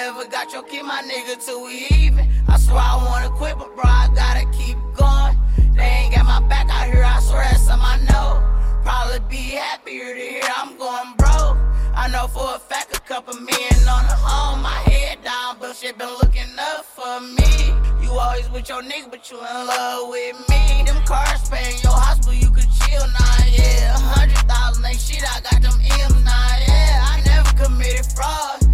[0.00, 2.26] I forever got your kid, my nigga, till we even.
[2.48, 5.36] I swear I wanna quit, but bro, I gotta keep going.
[5.76, 8.40] They ain't got my back out here, I swear that's something I know.
[8.82, 11.58] Probably be happier to hear I'm going broke.
[11.94, 15.76] I know for a fact a couple men on the home, my head down, but
[15.76, 17.52] shit been looking up for me.
[18.00, 20.82] You always with your nigga, but you in love with me.
[20.86, 21.92] Them cars paying your
[22.24, 23.96] but you could chill now, yeah.
[23.96, 27.04] A hundred thousand ain't shit, I got them M's now, yeah.
[27.04, 28.69] I never committed fraud.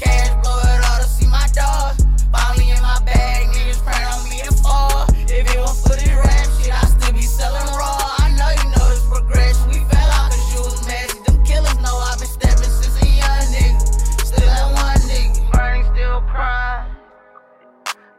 [0.00, 1.96] Cash, blow it all to see my dog.
[2.30, 5.06] Finally in my bag, niggas praying on me to fall.
[5.26, 7.98] If it was for this rap shit, I still be selling raw.
[8.18, 9.68] I know you know this progression.
[9.68, 11.18] We fell out cause you was messy.
[11.26, 13.80] Them killers know I've been stepping since a young nigga.
[14.24, 15.52] Still that one nigga.
[15.52, 16.94] Burning, still crying.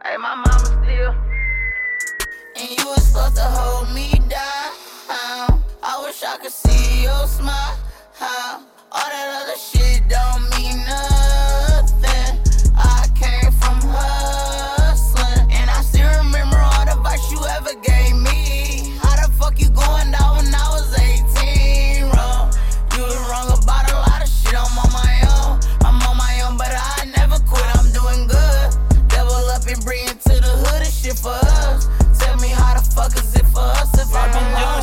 [0.04, 1.14] Hey, my mama still.
[2.56, 4.68] And you was supposed to hold me down.
[5.82, 7.78] I wish I could see your smile.
[8.92, 11.09] All that other shit don't mean nothing.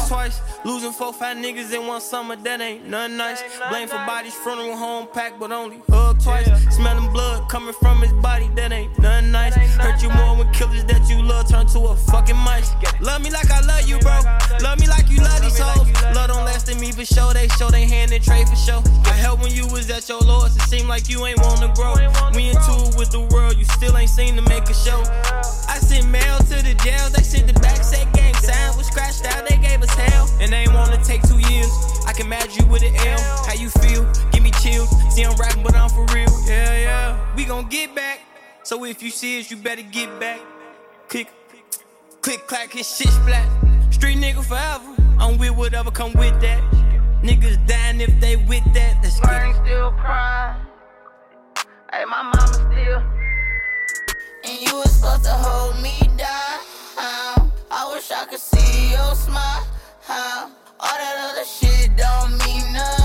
[0.07, 3.43] Twice, losing four, five niggas in one summer, that ain't nothing nice.
[3.69, 6.47] Blame for bodies, funeral home packed, but only hug twice.
[6.73, 9.55] Smelling blood coming from his body, that ain't nothing nice.
[9.75, 12.71] Hurt you more when killers that you love turn to a fucking mice.
[13.01, 14.19] Love me like I love you, bro.
[14.61, 15.91] Love me like you love these hoes.
[16.15, 18.81] Love don't last in me for sure, they show they hand and trade for sure.
[19.05, 21.95] I helped when you was at your lowest, it seemed like you ain't wanna grow.
[22.33, 25.03] We in tune with the world, you still ain't seen to make a show.
[25.67, 28.07] I sent mail to the jail, they sent the back, said
[30.47, 31.69] And they ain't wanna take two years.
[32.07, 33.19] I can match you with an L.
[33.45, 34.10] How you feel?
[34.31, 34.89] Give me chills.
[35.13, 36.29] See, I'm rapping, but I'm for real.
[36.47, 37.36] Yeah, yeah.
[37.36, 38.21] We gon' get back.
[38.63, 40.39] So if you see us, you better get back.
[41.10, 41.27] Click,
[42.21, 43.45] click, clack, his shit splat.
[43.93, 44.95] Street nigga forever.
[45.19, 46.63] I'm with whatever come with that.
[47.21, 49.03] Niggas dying if they with that.
[49.03, 50.62] Let's get still crying.
[51.91, 53.03] Hey, my mama still.
[54.45, 57.51] And you was supposed to hold me down.
[57.69, 59.67] I wish I could see your smile.
[60.09, 62.96] All that other shit don't mean nothing.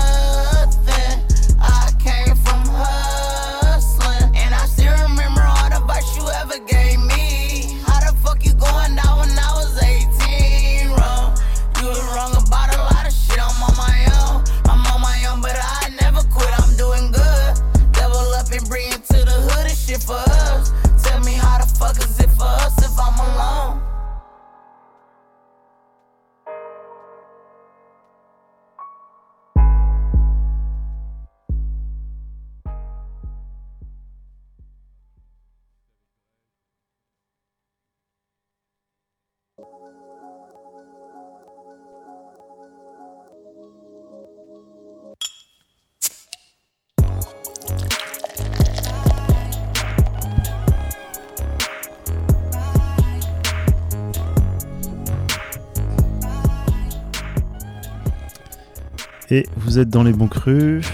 [59.73, 60.85] Vous êtes dans les bons crus.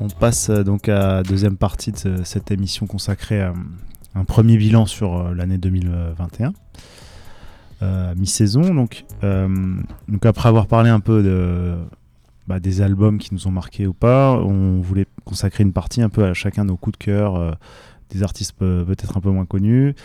[0.00, 3.52] On passe euh, donc à la deuxième partie de ce- cette émission consacrée à
[4.14, 6.52] un premier bilan sur euh, l'année 2021.
[7.82, 8.72] euh, à mi-saison.
[8.72, 9.48] Donc, euh,
[10.22, 11.20] après avoir parlé un peu
[12.46, 16.08] bah, des albums qui nous ont marqués ou pas, on voulait consacrer une partie un
[16.08, 17.50] peu à chacun nos coups de cœur, euh,
[18.10, 19.96] des artistes pe- peut-être un peu moins connus.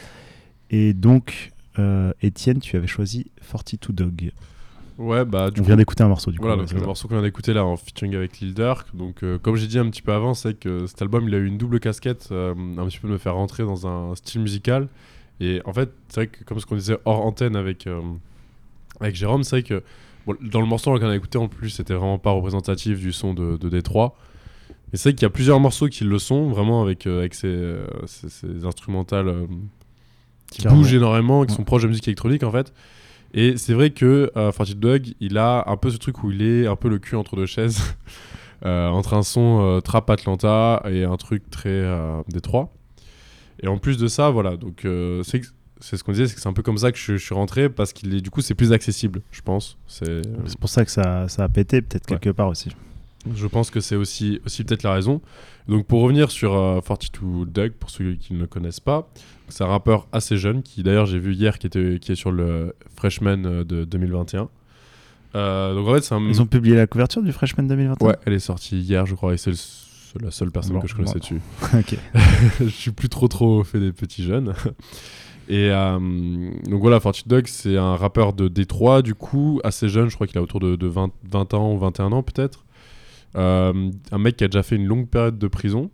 [0.71, 4.31] Et donc, euh, Étienne, tu avais choisi 42 Dog.
[4.97, 6.43] Ouais, bah du On coup, vient d'écouter un morceau du coup.
[6.45, 6.85] Voilà, donc c'est le ça.
[6.85, 8.95] morceau qu'on vient d'écouter là en featuring avec Lil Durk.
[8.95, 11.37] Donc, euh, comme j'ai dit un petit peu avant, c'est que cet album il a
[11.37, 14.39] eu une double casquette, euh, un petit peu de me faire rentrer dans un style
[14.41, 14.87] musical.
[15.41, 17.99] Et en fait, c'est vrai que comme ce qu'on disait hors antenne avec, euh,
[19.01, 19.83] avec Jérôme, c'est vrai que
[20.25, 23.33] bon, dans le morceau qu'on a écouté en plus, c'était vraiment pas représentatif du son
[23.33, 24.15] de, de Détroit.
[24.93, 27.75] Mais c'est vrai qu'il y a plusieurs morceaux qui le sont, vraiment avec, avec ces,
[28.05, 29.47] ces- ces instrumentales
[30.51, 30.81] qui Carrément.
[30.81, 31.57] bougent énormément, qui Ouais.
[31.57, 32.71] sont proches de musique électronique en fait.
[33.37, 36.41] Et c'est vrai que euh, Farted Dog, il a un peu ce truc où il
[36.41, 37.79] est un peu le cul entre deux chaises.
[38.65, 42.73] Euh, entre un son euh, trap Atlanta et un truc très euh, Détroit.
[43.61, 44.87] Et en plus de ça, voilà, donc
[45.23, 45.41] c'est
[45.81, 47.35] c'est ce qu'on disait, c'est que c'est un peu comme ça que je, je suis
[47.35, 49.77] rentré parce qu'il est du coup c'est plus accessible, je pense.
[49.87, 50.21] C'est
[50.59, 52.17] pour ça que ça, ça a pété, peut-être Ouais.
[52.17, 52.69] quelque part aussi.
[53.35, 55.21] je pense que c'est aussi, aussi peut-être la raison.
[55.67, 59.07] Donc pour revenir sur euh, 42 Doug, pour ceux qui ne le connaissent pas,
[59.49, 62.31] c'est un rappeur assez jeune qui d'ailleurs j'ai vu hier qui, était, qui est sur
[62.31, 64.49] le Freshman euh, de 2021.
[65.35, 66.21] Euh, donc en fait un...
[66.21, 69.33] Ils ont publié la couverture du Freshman 2021 Ouais, elle est sortie hier je crois
[69.33, 69.51] et c'est
[70.21, 71.19] la seule personne Bon, que je connaissais bon.
[71.19, 71.41] dessus.
[71.77, 71.97] ok.
[72.61, 74.53] je suis plus trop trop fait des petits jeunes.
[75.47, 75.99] Et euh,
[76.67, 80.25] donc voilà, Fortune Dog, c'est un rappeur de Détroit, du coup, assez jeune, je crois
[80.25, 82.65] qu'il a autour de, de 20, 20 ans ou 21 ans peut-être.
[83.35, 85.91] Euh, un mec qui a déjà fait une longue période de prison.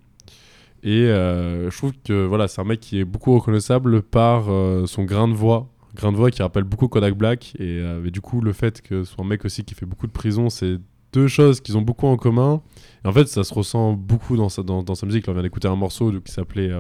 [0.84, 4.86] Et euh, je trouve que voilà, c'est un mec qui est beaucoup reconnaissable par euh,
[4.88, 5.70] son grain de voix.
[5.96, 7.54] Grain de voix qui rappelle beaucoup Kodak Black.
[7.60, 10.08] Et, euh, du coup, le fait que ce soit un mec aussi qui fait beaucoup
[10.08, 10.78] de prison, c'est
[11.14, 12.62] deux choses qu'ils ont beaucoup en commun.
[13.06, 15.28] Et en fait, ça se ressent beaucoup dans sa, dans, sa musique.
[15.28, 16.72] Là, on vient d'écouter un morceau qui s'appelait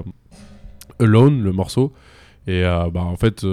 [0.99, 1.93] Alone, le morceau.
[2.47, 3.45] Et bah, en fait,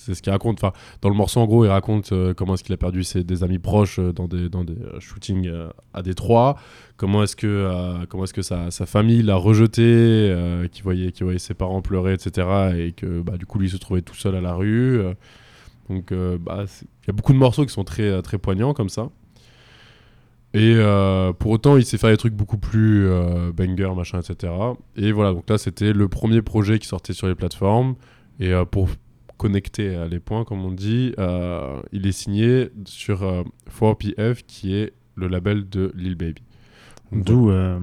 [0.00, 0.62] c'est ce qu'il raconte.
[0.62, 3.22] Enfin, dans le morceau, en gros, il raconte euh, comment est-ce qu'il a perdu ses,
[3.22, 6.56] des amis proches euh, dans des, dans des euh, shootings euh, à Détroit.
[6.96, 11.54] Comment est-ce que, comment est-ce que sa, famille l'a rejeté, euh, qui, voyait, voyait ses
[11.54, 12.74] parents pleurer, etc.
[12.76, 15.00] Et que bah, du coup, lui se trouvait tout seul à la rue.
[15.88, 19.08] donc, bah, il y a beaucoup de morceaux qui sont très, très poignants comme ça.
[20.52, 20.76] Et
[21.38, 23.08] pour autant, il sait faire des trucs beaucoup plus
[23.54, 24.52] banger, machin, etc.
[24.96, 27.94] Et voilà, donc là, c'était le premier projet qui sortait sur les plateformes.
[28.40, 28.90] Et pour
[29.40, 33.42] connecter euh, les points, comme on dit, euh, il est signé sur euh,
[33.80, 36.42] 4PF, qui est le label de Lil Baby.
[37.10, 37.78] D'où euh,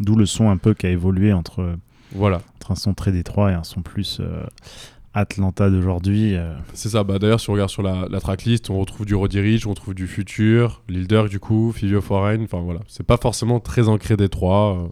[0.00, 1.76] d'où le son un peu qui a évolué entre,
[2.10, 4.42] Voilà, entre un son très détroit et un son plus euh,
[5.14, 6.34] Atlanta d'aujourd'hui.
[6.74, 7.04] c'est ça.
[7.04, 9.70] Bah, D'ailleurs, si on regarde sur la, la tracklist, on retrouve du Roddy Rich, on
[9.70, 12.42] retrouve du Future, Lil Durk, du coup, Fivio Foreign.
[12.42, 14.90] Enfin voilà, c'est pas forcément très ancré Détroit.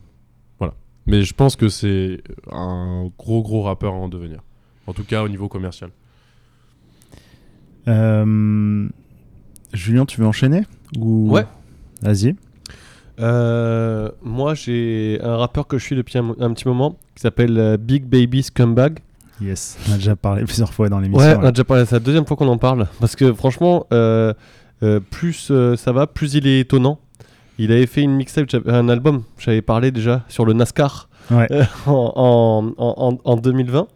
[0.61, 0.75] voilà.
[1.07, 4.41] Mais je pense que c'est un gros, gros rappeur à en devenir.
[4.87, 5.91] En tout cas, au niveau commercial.
[7.89, 8.89] Euh,
[9.73, 10.63] Julien, tu veux enchaîner
[10.99, 11.31] ou...
[11.31, 11.47] Ouais.
[12.03, 12.35] Vas-y.
[13.21, 17.59] Euh, moi, j'ai un rappeur que je suis depuis un, un petit moment qui s'appelle
[17.59, 18.99] euh, Big Baby Scumbag.
[19.41, 21.27] Yes, on a déjà parlé plusieurs fois dans l'émission.
[21.27, 22.87] Ouais, on a déjà parlé, c'est la deuxième fois qu'on en parle.
[23.01, 24.33] Parce que franchement, euh,
[24.83, 26.99] euh, plus euh, ça va, plus il est étonnant.
[27.59, 31.47] Il avait fait une mixtape, un album, j'avais parlé déjà sur le NASCAR Ouais.
[31.51, 33.89] euh, en, en, en- en 2020.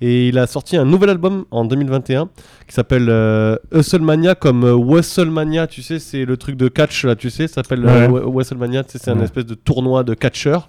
[0.00, 2.28] Et il a sorti un nouvel album en 2021
[2.66, 7.16] qui s'appelle euh, Hustlemania comme euh, WrestleMania, tu sais, c'est le truc de catch là,
[7.16, 8.20] tu sais, ça s'appelle euh, Ouais.
[8.24, 10.68] WrestleMania, tu sais, c'est un espèce de tournoi de catcheurs.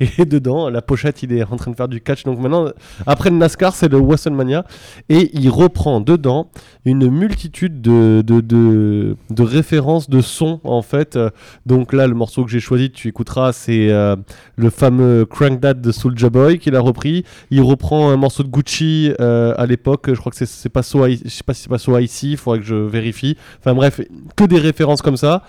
[0.18, 2.24] Et dedans, la pochette, il est en train de faire du catch.
[2.24, 2.66] Donc maintenant,
[3.06, 4.64] après le NASCAR, c'est le WrestleMania.
[5.08, 6.50] Et il reprend dedans
[6.84, 11.18] une multitude de, références de sons, en fait.
[11.66, 14.16] Donc là, le morceau que j'ai choisi, tu écouteras, c'est euh,
[14.56, 17.24] le fameux Crank That de Soulja Boy qu'il a repris.
[17.50, 20.06] Il reprend un morceau de Gucci euh, à l'époque.
[20.08, 22.32] Je crois que c'est- pas So I- je sais pas si c'est pas So Ici,
[22.32, 23.36] il faudrait que je vérifie.
[23.58, 24.00] Enfin bref,
[24.36, 25.42] que des références comme ça.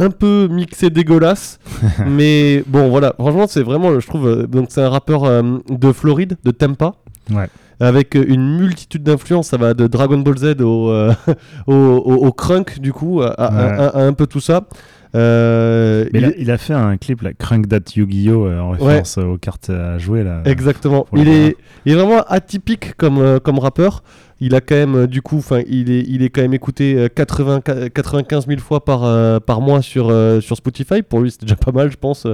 [0.00, 1.58] Un peu mixé dégueulasse,
[2.06, 5.92] mais bon voilà, franchement c'est vraiment, je trouve, euh, donc c'est un rappeur euh, de
[5.92, 6.92] Floride, de Tampa,
[7.34, 7.48] Ouais.
[7.80, 11.12] avec euh, une multitude d'influences, ça va de Dragon Ball Z au, euh,
[11.66, 13.78] au, au- au crunk du coup, à, à- Ouais.
[13.84, 14.62] à- à un peu tout ça.
[15.14, 18.46] Euh, Mais il a, est- il a fait un clip, là, Crank That Yu-Gi-Oh!
[18.46, 20.22] euh, en référence aux cartes à jouer.
[20.24, 20.42] Là.
[20.44, 21.06] Exactement.
[21.14, 24.02] Il est, il est vraiment atypique comme, euh, comme rappeur.
[24.40, 27.60] Il a quand même, du coup, il est, il est quand même écouté euh, 80,
[27.92, 31.02] 95 000 fois par, par mois sur, sur Spotify.
[31.02, 32.24] Pour lui, c'est déjà pas mal, je pense.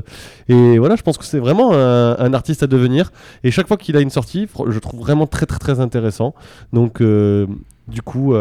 [0.48, 3.10] Et voilà, je pense que c'est vraiment un, un artiste à devenir.
[3.42, 6.34] Et chaque fois qu'il a une sortie, je trouve vraiment très, très, très intéressant.
[6.74, 8.34] Donc, du coup,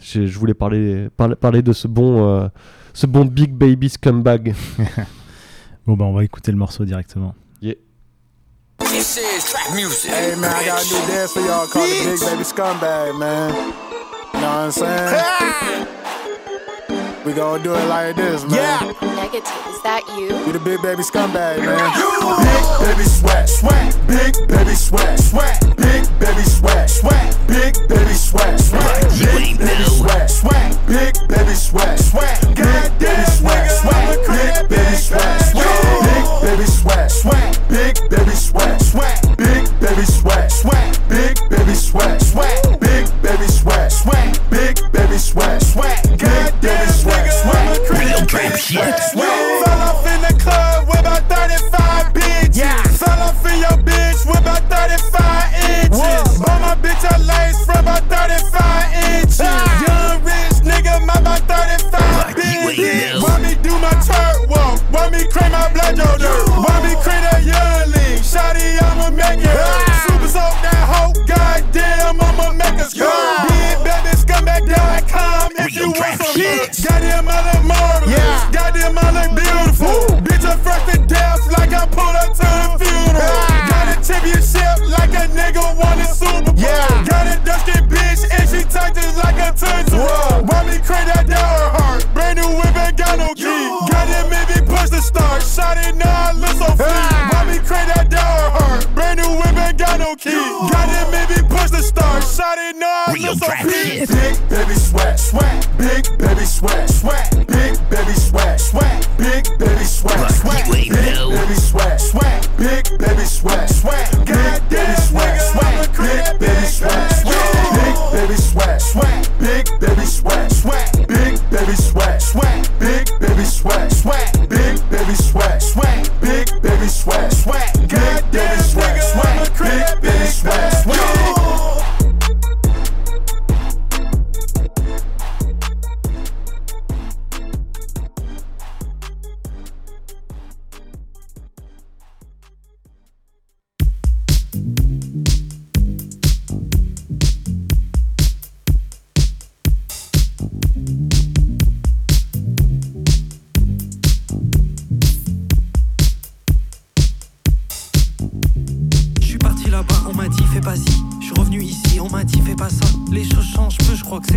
[0.00, 2.48] je voulais parler, parler, parler de ce bon,
[2.94, 4.54] ce bon Big Baby Scumbag.
[5.86, 7.34] Bon, bah, on va écouter le morceau directement.
[8.78, 10.10] This is trap music.
[10.10, 13.54] Hey man, I got a new dance for y'all called the Big Baby Scumbag, man.
[14.32, 15.86] You know what I'm saying?
[17.24, 18.52] We gonna do it like this, man.
[18.52, 19.16] Yeah.
[19.16, 20.28] Negative, is that you?
[20.44, 21.88] We the Big Baby Scumbag, man.
[22.44, 23.96] Big baby sweat, sweat.
[24.06, 25.56] Big baby sweat, sweat.
[25.80, 27.32] Big baby sweat, sweat.
[27.48, 29.08] Big baby sweat, sweat.
[29.16, 30.76] Big baby sweat, sweat.
[30.84, 32.44] Big baby sweat, sweat.
[32.60, 34.20] Big baby sweat, sweat.
[34.28, 35.96] Big baby sweat, sweat.
[36.12, 37.56] Big baby sweat, sweat.
[37.72, 39.24] Big baby sweat, sweat.
[39.40, 41.08] Big baby sweat, sweat.
[41.08, 42.68] Big baby sweat, sweat.
[42.84, 43.48] Big baby sweat, sweat.
[43.48, 44.38] Big baby sweat, sweat.
[44.50, 46.04] Big baby sweat, sweat.
[47.90, 48.98] Real trap shit.
[49.12, 51.53] Fell off in the club with about 35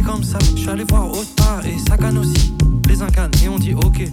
[0.10, 2.54] Je suis allé voir Ota et Sagan aussi.
[2.88, 4.08] Les incanes et on dit ok.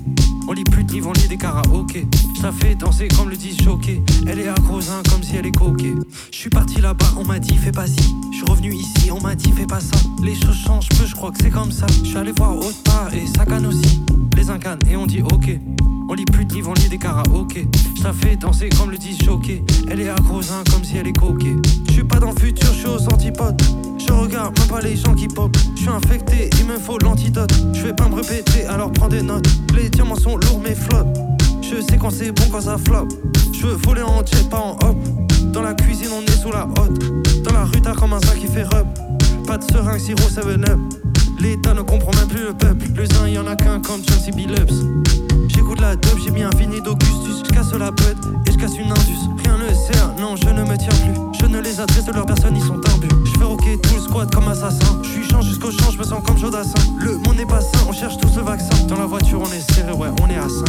[0.48, 2.09] On lit plus de livres, on lit des karaokés.
[2.37, 4.02] Je la fais danser comme le disent choqué.
[4.26, 5.94] Elle est accrosin comme si elle est coquée.
[6.33, 8.12] Je suis parti là-bas, on m'a dit fais pas ci.
[8.33, 9.96] Je suis revenu ici, on m'a dit fais pas ça.
[10.20, 11.87] Les choses changent peu, je crois que c'est comme ça.
[12.02, 14.02] Je suis allé voir Ota et Sagan aussi.
[14.37, 15.61] Les incanes et on dit ok.
[16.08, 17.66] On lit plus de livres, on lit des karaokés.
[17.96, 19.64] Je la fais danser comme le disent choqué.
[19.90, 21.56] Elle est accrosin comme si elle est coquée.
[21.86, 23.60] Je suis pas dans le futur, je suis aux antipodes.
[23.98, 25.56] Je regarde même pas les gens qui pop.
[25.74, 27.52] Je suis infecté, il me faut l'antidote.
[27.72, 29.46] Je vais pas me répéter, alors prends des notes.
[29.74, 31.06] Les diamants sont lourds mais flop.
[31.62, 33.08] Je sais quand c'est bon quand ça flop.
[33.52, 34.96] Je veux voler en jet, pas en hop.
[35.52, 37.42] Dans la cuisine, on est sous la hotte.
[37.42, 38.86] Dans la rue, t'as comme un sac qui fait rub.
[39.46, 40.78] Pas de seringue, sirop, 7-up.
[41.40, 42.86] L'État ne comprend même plus le peuple.
[42.94, 45.33] Le un, y en a qu'un comme Chelsea Billups.
[45.80, 47.42] La j'ai mis un fini d'Augustus.
[47.46, 49.18] Je casse la pute et je casse une indus.
[49.44, 51.38] Rien ne sert, non, je ne me tiens plus.
[51.40, 53.08] Je ne les adresse de leur personne, ils sont imbus.
[53.24, 55.00] Je fais rocker tout le squad comme assassin.
[55.02, 56.80] Je suis champ jusqu'au champ, je me sens comme Jodassin.
[56.98, 58.87] Le monde n'est pas sain, on cherche tous le vaccin.
[58.88, 60.64] Dans la voiture, on est serré, ouais, on est à 5.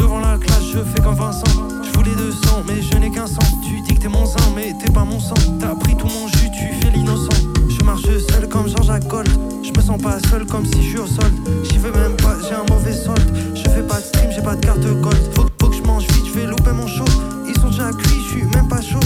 [0.00, 1.44] Devant la classe, je fais comme Vincent.
[1.84, 3.46] Je voulais 200, mais je n'ai qu'un sang.
[3.62, 5.34] Tu dis que t'es mon sang, mais t'es pas mon sang.
[5.60, 7.57] T'as pris tout mon jus, tu fais l'innocent.
[7.88, 9.30] Marche seul comme Jean-Jacques Gold.
[9.62, 11.32] Je me sens pas seul comme si je suis au solde.
[11.64, 13.24] J'y veux même pas, j'ai un mauvais solde.
[13.54, 15.16] Je fais pas de stream, j'ai pas de carte gold.
[15.34, 17.06] Faut, faut que je mange vite, je vais louper mon show.
[17.48, 19.00] Ils sont déjà cuits, je suis même pas chaud.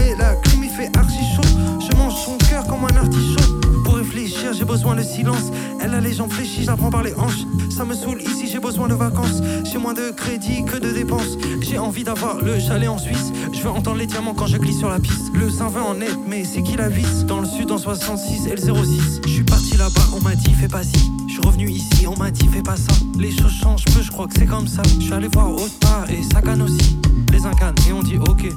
[0.00, 1.73] Mais la clim il fait archi chaud.
[1.98, 3.60] Mange son cœur comme un artichaut.
[3.84, 5.50] Pour réfléchir, j'ai besoin de silence.
[5.80, 7.44] Elle a les jambes fléchies, je la prends par les hanches.
[7.70, 9.42] Ça me saoule ici, j'ai besoin de vacances.
[9.64, 11.36] J'ai moins de crédit que de dépenses.
[11.60, 13.32] J'ai envie d'avoir le chalet en Suisse.
[13.52, 15.32] Je veux entendre les diamants quand je glisse sur la piste.
[15.34, 17.24] Le 120 en net, mais c'est qui la vis?
[17.26, 19.20] Dans le sud en 66 et le 06.
[19.24, 21.10] Je suis parti là-bas, on m'a dit fais pas ci.
[21.26, 22.92] Je suis revenu ici, on m'a dit fais pas ça.
[23.18, 24.82] Les choses changent peu, je crois que c'est comme ça.
[24.98, 26.98] Je suis allé voir Ota et Sagan aussi.
[27.32, 28.48] Les incanes et on dit ok.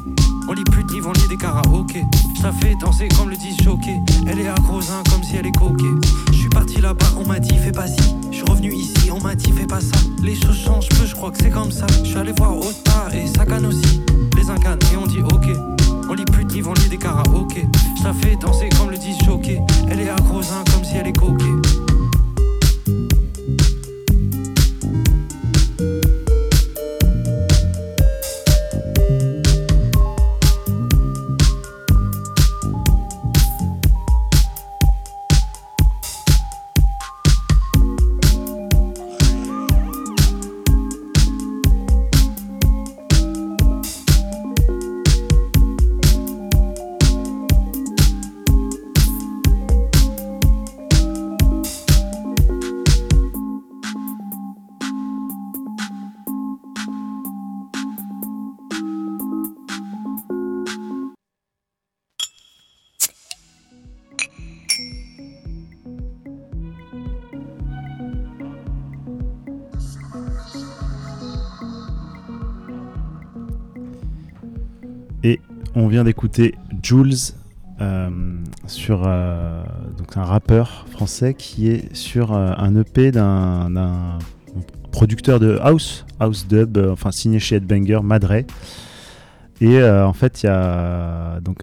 [0.49, 2.05] On lit plus de livres, on lit des karaokés.
[2.37, 3.99] Je la fais danser comme le choqué.
[4.25, 5.83] Elle est accrosin comme si elle est coquée.
[6.31, 8.15] Je suis parti là-bas, on m'a dit fais pas ci.
[8.31, 9.97] Je suis revenu ici, on m'a dit fais pas ça.
[10.23, 11.85] Les choses changent peu, je crois que c'est comme ça.
[12.01, 14.01] Je suis allé voir Ota et Sagan aussi.
[14.37, 15.49] Les incanes et on dit ok.
[16.09, 17.67] On lit plus de livres, on lit des karaokés.
[17.99, 19.59] Je la fais danser comme le choqué.
[19.89, 21.96] Elle est accrosin comme si elle est coquée.
[75.83, 77.13] On vient d'écouter Jules
[77.81, 78.09] euh,
[78.65, 79.63] sur euh,
[79.97, 84.17] donc un rappeur français qui est sur euh, un EP d'un
[84.91, 88.31] producteur de house, house dub, enfin signé chez Headbanger, Madre.
[89.59, 91.57] Et en fait, il y a donc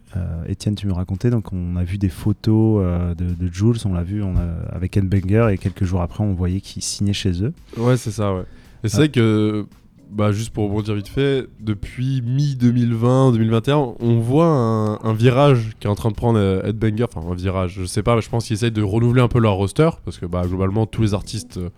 [0.49, 2.85] Étienne, tu me racontais, donc on a vu des photos
[3.17, 6.33] de, de Jules, on l'a vu on a- avec Banger et quelques jours après, on
[6.35, 7.53] voyait qu'il signait chez eux.
[7.77, 8.43] Ouais, c'est ça, ouais.
[8.83, 8.99] Et c'est Ah.
[8.99, 9.67] vrai que,
[10.11, 15.91] bah, juste pour rebondir vite fait, depuis mi-2020, 2021, on voit un, virage qui est
[15.91, 17.07] en train de prendre euh, Headbanger.
[17.13, 19.41] Enfin, un virage, je sais pas, mais je pense qu'ils essayent de renouveler un peu
[19.41, 19.91] leur roster.
[20.05, 21.71] Parce que, bah, globalement, tous les artistes, euh,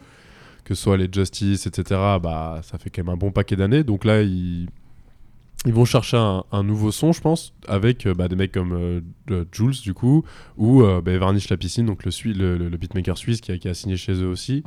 [0.64, 3.84] que ce soit les Justice, etc., bah, ça fait quand même un bon paquet d'années.
[3.84, 4.68] Donc là, ils.
[5.64, 9.02] Ils vont chercher un, nouveau son, je pense, avec euh, bah, des mecs comme
[9.50, 10.22] Jules, du coup,
[10.56, 13.96] ou bah, Varnish la piscine, donc le- le beatmaker suisse qui a, qui a signé
[13.96, 14.62] chez eux aussi.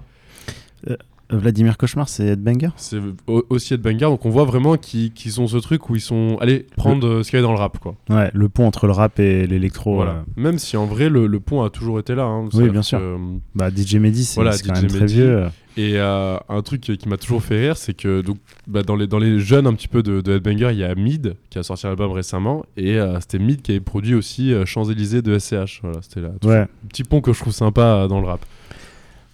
[1.32, 5.48] Vladimir Cauchemar, c'est Headbanger C'est au- aussi Headbanger, donc on voit vraiment qu'ils qu'ils ont
[5.48, 7.78] ce truc où ils sont allés prendre euh, ce qu'il y avait dans le rap,
[7.80, 7.96] quoi.
[8.10, 9.96] Ouais, le pont entre le rap et l'électro.
[9.96, 10.12] Voilà.
[10.12, 12.24] euh, Même si en vrai, le, le pont a toujours été là.
[12.24, 12.50] hein.
[12.54, 12.98] Oui, bien sûr.
[13.00, 13.18] que, euh,
[13.56, 15.44] bah, DJ Mehdi, c'est Voilà, c'est quand même très vieux.
[15.78, 19.08] Et euh, un truc qui m'a toujours fait rire, c'est que donc, bah, dans, les,
[19.08, 21.64] dans les jeunes un petit peu de, de Headbanger, il y a Mid qui a
[21.64, 22.66] sorti un album récemment.
[22.76, 25.80] Et euh, c'était Mid qui avait produit aussi Champs-Élysées de SCH.
[25.84, 26.32] Voilà, c'était là.
[26.44, 26.58] Ouais.
[26.62, 28.46] Un petit pont que je trouve sympa dans le rap.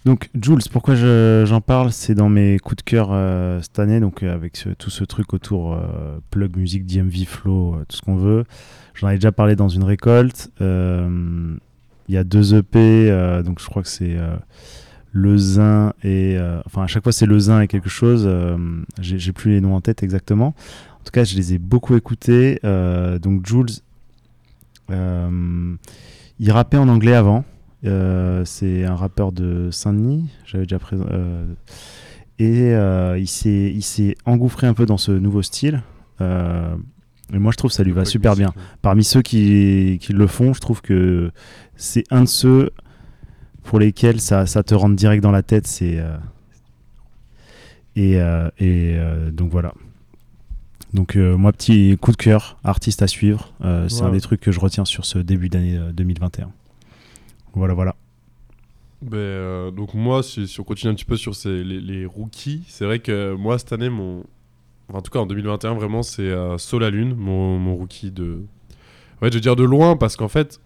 [0.06, 1.90] Donc Jules, pourquoi je- j'en parle?
[1.90, 5.34] C'est dans mes coups de cœur euh, cette année, donc euh, avec tout ce truc
[5.34, 8.44] autour euh, plug musique, DMV, flow, tout ce qu'on veut.
[8.94, 10.52] J'en avais déjà parlé dans une récolte.
[10.60, 13.10] Il y a deux EP,
[13.44, 14.16] donc je crois que c'est
[15.10, 18.30] Le Zin et enfin à chaque fois c'est Le Zin et quelque chose.
[19.00, 20.54] J'ai plus les noms en tête exactement.
[21.00, 22.60] En tout cas, je les ai beaucoup écoutés.
[22.62, 23.66] Donc Jules,
[24.88, 27.44] il rappait en anglais avant.
[27.86, 31.06] Euh, c'est un rappeur de Saint-Denis, j'avais déjà présent.
[31.10, 31.46] euh,
[32.38, 35.82] et euh, il s'est engouffré un peu dans ce nouveau style.
[36.20, 38.52] Et moi, je trouve que ça lui va super bien.
[38.82, 41.32] Parmi ceux qui, qui le font, je trouve que
[41.76, 42.70] c'est un de ceux
[43.64, 45.66] pour lesquels ça, ça te rentre direct dans la tête.
[45.66, 46.16] C'est euh,
[47.96, 49.72] et, euh, et euh, donc voilà.
[50.92, 53.52] Donc moi, petit coup de cœur, artiste à suivre.
[53.88, 56.50] C'est un des trucs que je retiens sur ce début d'année euh, 2021.
[57.56, 57.96] Voilà, voilà.
[59.02, 63.00] Ben, euh, donc moi, si, on continue un petit peu sur les, rookies, c'est vrai
[63.00, 64.24] que moi cette année, mon,
[64.92, 68.42] en tout cas en 2021, vraiment c'est euh, Sol à Lune, mon, mon rookie de,
[69.20, 70.60] fait, je vais dire de loin parce qu'en fait,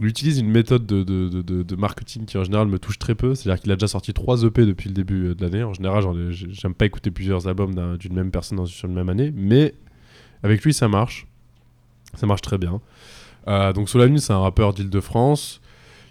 [0.00, 3.34] il utilise une méthode de, marketing qui en général me touche très peu.
[3.34, 5.62] C'est-à-dire qu'il a déjà sorti 3 EP depuis le début euh, de l'année.
[5.62, 9.08] En général, j'aime pas écouter plusieurs albums d'un- d'une même personne dans, sur une même
[9.08, 9.74] année, mais
[10.42, 11.26] avec lui ça marche,
[12.14, 12.80] ça marche très bien.
[13.48, 15.60] Euh, donc Sol à Lune, c'est un rappeur d'Île-de-France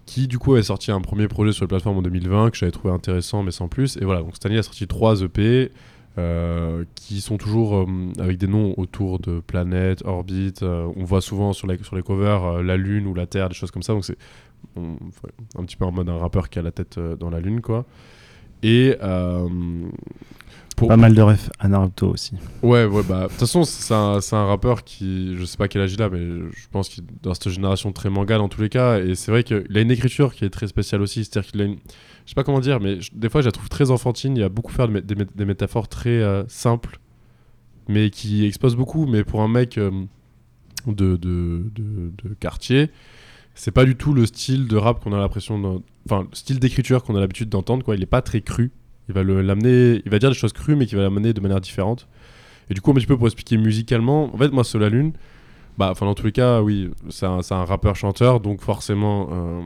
[0.06, 2.72] qui du coup avait sorti un premier projet sur la plateforme en 2020 que j'avais
[2.72, 3.98] trouvé intéressant mais sans plus.
[3.98, 5.72] Et voilà donc cette année a sorti 3 EP
[6.18, 7.86] euh, qui sont toujours euh,
[8.20, 12.04] avec des noms autour de planètes, orbites euh, on voit souvent sur, la- sur les
[12.04, 13.94] covers la lune ou la terre des choses comme ça.
[13.94, 14.18] Donc c'est
[14.78, 17.86] un petit peu en mode un rappeur qui a la tête dans la lune quoi.
[18.64, 18.96] Et
[20.76, 22.34] pour, Pas mal de refs à Naruto aussi.
[22.62, 25.82] Ouais, ouais, bah, de toute façon, c'est un, un rappeur qui, je sais pas quel
[25.82, 28.62] âge il a, mais je pense qu'il est dans cette génération très manga dans tous
[28.62, 29.00] les cas.
[29.00, 31.24] Et c'est vrai qu'il a une écriture qui est très spéciale aussi.
[31.24, 31.78] C'est-à-dire qu'il a une.
[32.26, 34.36] Je sais pas comment dire, mais je- des fois, je la trouve très enfantine.
[34.36, 37.00] Il a beaucoup faire des, mé- des métaphores très euh, simples,
[37.88, 39.06] mais qui exposent beaucoup.
[39.06, 39.92] Mais pour un mec euh,
[40.88, 42.90] de, de, de, de quartier,
[43.54, 45.82] c'est pas du tout le style de rap qu'on a l'impression.
[46.10, 47.96] Enfin, le style d'écriture qu'on a l'habitude d'entendre, quoi.
[47.96, 48.72] Il est pas très cru.
[49.10, 51.62] Il va l'amener, il va dire des choses crues, mais qui va l'amener de manière
[51.62, 52.08] différente.
[52.70, 55.14] Et du coup, un petit peu pour expliquer musicalement, en fait, moi, Sola Lune,
[55.78, 59.62] bah, enfin, dans tous les cas, oui, c'est un, un rappeur-chanteur, donc forcément, euh,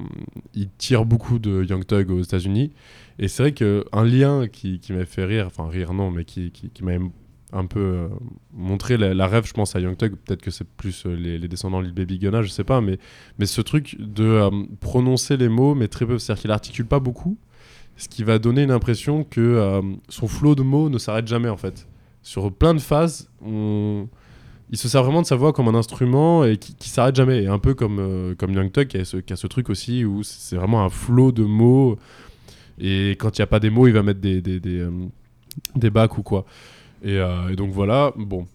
[0.55, 2.71] il tire beaucoup de Young Thug aux États-Unis.
[3.19, 6.51] Et c'est vrai qu'un lien qui, qui m'a fait rire, enfin, rire non, mais qui,
[6.51, 6.93] qui, m'a
[7.51, 8.07] un peu euh,
[8.53, 11.47] montré la, rêve, je pense, à Young Thug, peut-être que c'est plus euh, les, les
[11.47, 12.97] descendants de Lil Baby Gunna, je sais pas, mais,
[13.37, 16.99] mais ce truc de euh, prononcer les mots, mais très peu, c'est-à-dire qu'il articule pas
[16.99, 17.37] beaucoup,
[17.99, 21.49] ce qui va donner une impression que euh, son flot de mots ne s'arrête jamais
[21.49, 21.85] en fait.
[22.23, 24.07] Sur plein de phases, on...
[24.71, 27.43] il se sert vraiment de sa voix comme un instrument et qui, qui s'arrête jamais.
[27.43, 29.69] Et un peu comme, euh, comme Young Thug qui a, ce, qui a ce truc
[29.69, 31.97] aussi où c'est vraiment un flot de mots.
[32.79, 34.91] Et quand il n'y a pas des mots, il va mettre des, des, des, euh,
[35.75, 36.45] des bacs ou quoi.
[37.03, 38.45] Et, et donc voilà, bon.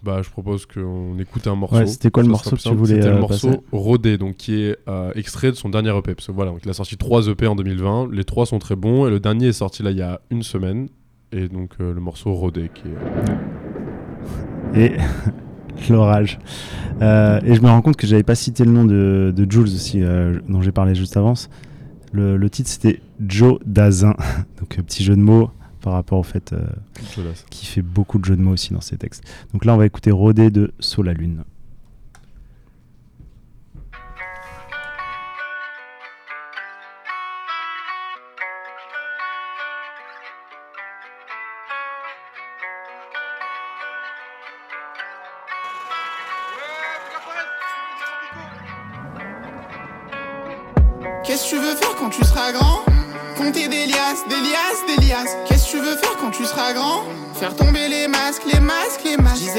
[0.00, 1.76] Euh, bah, je propose qu'on écoute un morceau.
[1.76, 4.36] Ouais, c'était quoi le morceau que tu voulais, C'était euh, le morceau passer Rodé, donc
[4.36, 6.14] qui est euh, extrait de son dernier EP.
[6.14, 8.08] Parce que voilà, donc il a sorti trois EP en 2020.
[8.12, 10.42] Les trois sont très bons et le dernier est sorti là il y a une
[10.42, 10.88] semaine.
[11.32, 12.88] Et donc euh, le morceau Rodé qui
[14.76, 14.86] est.
[14.86, 14.96] Et
[15.88, 16.38] l'orage.
[17.00, 19.64] Euh, et je me rends compte que j'avais pas cité le nom de, de Jules
[19.64, 21.34] aussi, euh, dont j'ai parlé juste avant.
[22.12, 24.14] Le, le titre c'était Joe Dazin.
[24.58, 26.60] Donc euh, petit jeu de mots par rapport au fait euh,
[27.14, 27.44] Jolas.
[27.50, 29.24] qui fait beaucoup de jeux de mots aussi dans ses textes.
[29.52, 31.44] Donc là on va écouter Rodé de Saut la Lune.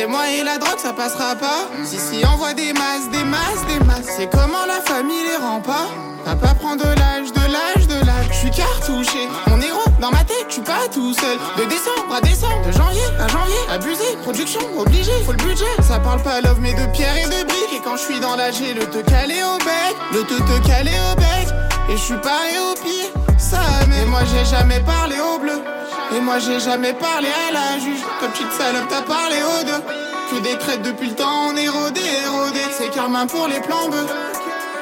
[0.08, 0.22] Masques.
[0.22, 1.68] Disais-moi et la drogue, ça passera pas.
[1.84, 4.14] Si, si, envoie des masques, des masques, des masques.
[4.18, 5.88] C'est comment la famille les rend pas?
[6.26, 8.28] Papa prend de l'âge, de l'âge, de l'âge.
[8.32, 9.28] Je suis cartouché.
[9.48, 11.38] Mon héros, dans ma tête, tu pas tout seul.
[11.58, 13.58] De décembre à décembre, de janvier à janvier.
[13.70, 15.66] Abusé, production, obligé, faut le budget.
[15.82, 17.74] Ça parle pas love, mais de pierre et de briques.
[17.76, 19.96] Et quand je suis dans la G, le te caler au bec.
[20.14, 21.48] Le te te caler au bec.
[21.90, 22.72] Et je suis paré au.
[23.90, 25.62] Mais moi j'ai jamais parlé au bleu.
[26.16, 28.02] Et moi j'ai jamais parlé à la juge.
[28.20, 29.84] Comme petite salope, t'as parlé aux deux.
[30.30, 32.62] Que des traites depuis le temps, on est rodé, rodé.
[32.78, 34.08] C'est carmin pour les plans bleus.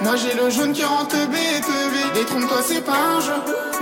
[0.01, 2.13] Moi j'ai le jaune qui rentre B, B.
[2.13, 3.33] Détrompe-toi, c'est pas un jeu.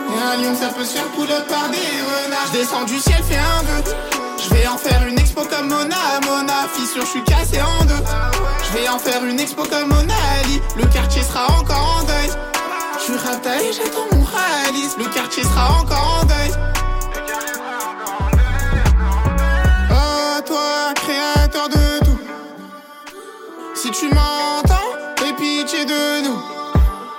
[0.10, 2.48] Et un lion, ça peut se faire poulet par des renards.
[2.54, 3.94] Je descends du ciel, fais un vœu.
[4.38, 6.68] Je vais en faire une expo comme Mona, Mona.
[6.74, 8.04] Fissure, je suis cassé en deux.
[8.68, 10.62] Je vais en faire une expo comme Mona Ali.
[13.46, 14.98] Et j'attends mon ralice.
[14.98, 16.52] Le quartier sera encore en deuil.
[19.92, 22.20] Oh, toi, créateur de tout.
[23.76, 24.92] Si tu m'entends,
[25.26, 26.40] aie pitié de nous.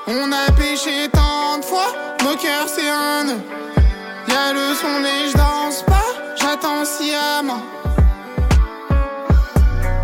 [0.08, 1.92] On a péché tant de fois,
[2.24, 3.40] nos cœurs c'est un nœud.
[4.28, 7.62] Y'a le son mais je danse pas, j'attends sciemment.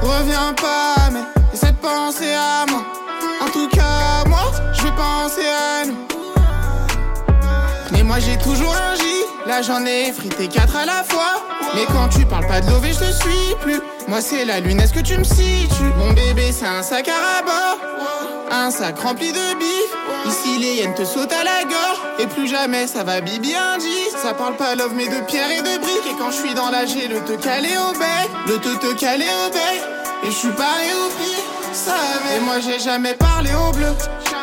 [0.00, 3.03] Reviens pas, mais essaie de penser à moi.
[4.96, 5.96] À nous.
[7.90, 9.02] Mais moi j'ai toujours un J,
[9.44, 11.42] là j'en ai frité quatre à la fois.
[11.74, 13.80] Mais quand tu parles pas de l'OV, je te suis plus.
[14.06, 15.92] Moi c'est la lune, est-ce que tu me situes?
[15.98, 17.76] Mon bébé c'est un sac à rabat,
[18.52, 19.96] un sac rempli de bif.
[20.26, 24.16] Ici les hyènes te sautent à la gorge, et plus jamais ça va bibi J.
[24.22, 26.06] Ça parle pas love mais de pierre et de briques.
[26.08, 28.94] Et quand je suis dans la G, le te caler au bec, le te te
[28.94, 29.82] caler au bec.
[30.22, 31.10] Et je suis paré au
[31.74, 31.96] ça
[32.36, 33.92] Et moi j'ai jamais parlé au bleu.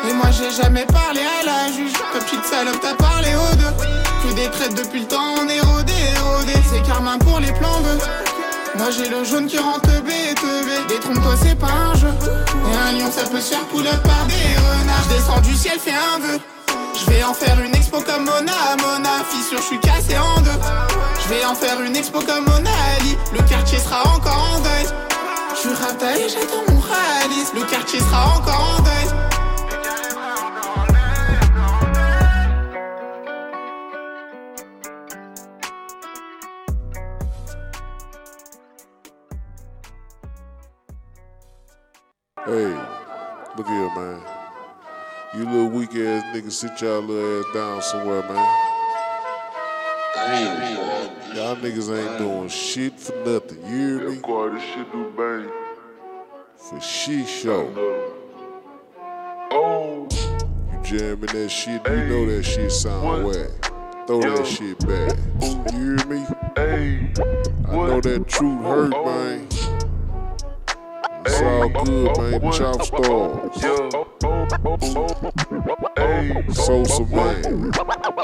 [0.08, 1.92] Et moi j'ai jamais parlé à la juge.
[2.12, 3.72] Comme petite salope t'as parlé aux deux
[4.22, 5.92] Que des traites depuis le temps on est rodé,
[6.24, 7.98] rodé C'est carmin pour les plans bleus
[8.76, 10.88] Moi j'ai le jaune qui rentre B, B.
[10.88, 12.08] Détrompe-toi c'est pas un jeu.
[12.08, 15.06] Et un lion ça peut se faire pull par des renards.
[15.08, 16.40] Descends du ciel, fais un vœu.
[16.98, 19.24] Je vais en faire une expo comme Mona, Mona.
[19.30, 20.50] Fissure, je suis cassé en deux.
[21.22, 23.16] Je vais en faire une expo comme Mona Ali.
[23.32, 24.86] Le quartier sera encore en deuil.
[25.54, 25.68] Je suis
[26.28, 29.31] j'attends mon ralice Le quartier sera encore en deuil
[42.44, 42.74] Hey,
[43.56, 44.20] look here, man.
[45.32, 48.72] You little weak ass niggas sit y'all little ass down somewhere, man.
[51.36, 53.64] Y'all niggas ain't doing shit for nothing.
[53.64, 54.16] You hear me?
[54.16, 55.52] this shit do bang.
[56.56, 57.72] For she show.
[59.52, 60.08] Oh,
[60.72, 64.06] You jamming that shit, you know that shit sound whack.
[64.08, 65.16] Throw that shit back.
[65.40, 66.26] You hear me?
[66.56, 67.12] hey,
[67.68, 69.51] I know that truth hurt, man.
[71.42, 72.52] All good, man.
[72.52, 73.62] Chop stars.
[75.96, 77.72] hey, Sosa man.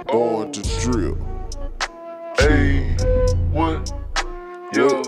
[0.06, 1.16] Born to drill.
[2.38, 2.96] hey,
[3.50, 3.92] what?
[4.72, 5.02] Yo,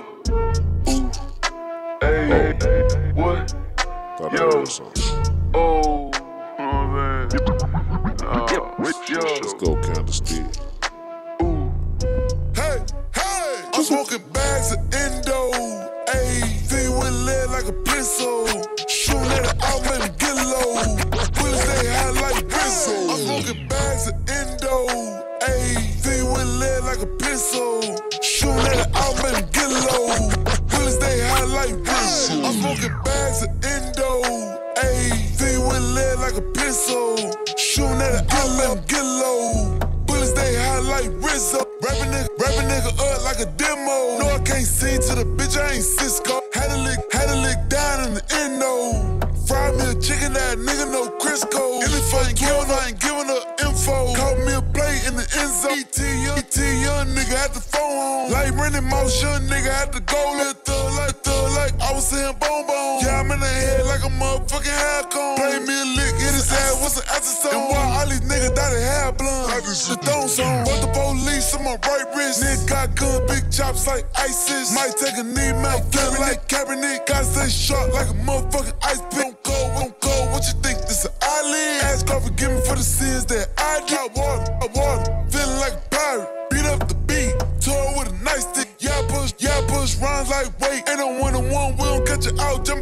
[2.00, 3.54] hey, what?
[4.18, 4.50] Thought I Yo.
[4.50, 5.02] heard something.
[5.54, 6.10] Oh,
[6.58, 7.28] oh man.
[8.22, 8.74] Oh, yo.
[8.80, 10.50] Let's go, kinda still.
[12.56, 12.78] Hey,
[13.14, 13.64] hey!
[13.74, 15.29] I'm smoking bags of endo.
[23.50, 24.86] Smoking bags of endo.
[25.42, 27.80] Ayy, feet with lead like a pencil.
[28.22, 28.90] Shooting at it
[29.22, 30.30] me get low.
[30.70, 32.46] Bullets they high like bristle.
[32.46, 34.22] I'm smoking bags of endo.
[34.76, 37.16] Ayy, feet with lead like a pencil.
[37.56, 39.78] Shooting at it me get low.
[40.06, 41.66] Bullets they high like Rizzo.
[41.82, 44.18] Rapping nigga, rapping nigga up like a demo.
[44.20, 46.40] No, I can't see to the bitch, I ain't Cisco.
[46.54, 49.18] Had to lick, had to lick down in the endo.
[49.46, 51.80] Fry me a chicken, that nigga no Crisco.
[55.72, 55.98] In the end zone.
[55.98, 58.30] ET young, ET young nigga had the phone on.
[58.30, 60.36] Like Moss, young nigga had the goal.
[60.36, 63.00] Let thug like thug like I was saying bone bone.
[63.02, 65.36] Yeah, I'm in the head like a motherfucking hair cone.
[65.36, 67.54] Play me a lick, hit his ass, what's the acetone?
[67.54, 69.40] And why all these niggas die to hair blunt?
[69.60, 70.66] The thong song.
[70.66, 72.42] Fuck the police on my right wrist.
[72.42, 74.74] Nigga got gun, big chops like ISIS.
[74.74, 77.06] Might take a knee, mouth feeling like Kaepernick.
[77.06, 79.22] Gotta stay sharp like a motherfucking ice pick.
[79.22, 80.10] Don't go, don't go.
[80.32, 80.78] What you think?
[80.88, 81.82] This an island?
[81.86, 83.98] Ask God forgive me for the sins that I did.
[83.98, 84.59] Hot water.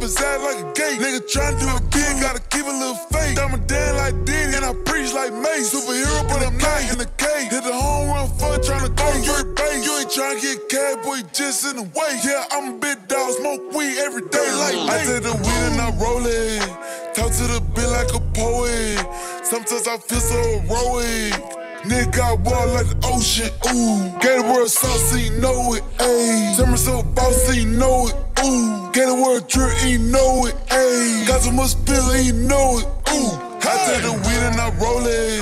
[0.09, 0.99] His ass like a gate.
[0.99, 2.21] Nigga tryna do it again.
[2.21, 3.35] Gotta keep a little faith.
[3.35, 4.57] Dumb down like Diddy.
[4.57, 5.69] And I preach like mace.
[5.69, 7.53] Superhero, but I'm not in the cage.
[7.53, 9.85] Hit the home run fun trying to go straight base.
[9.85, 12.11] You ain't trying to get cab, boy, just in the way.
[12.25, 14.77] Yeah, I'm a big dog, smoke weed every day like.
[14.89, 16.65] I take the weed and I roll it.
[17.13, 18.97] Talk to the bill like a poet.
[19.45, 21.68] Sometimes I feel so heroic.
[21.89, 24.53] Nigga water like the ocean, ooh.
[24.53, 26.55] Word sauce, you know it, ayy.
[26.55, 28.15] Summer so boss, so you know it,
[28.45, 28.91] ooh.
[28.91, 31.27] Get the word drip, he know it, ayy.
[31.27, 33.31] Got so much spill, he know it, ooh.
[33.61, 35.41] I take the weed and I roll it.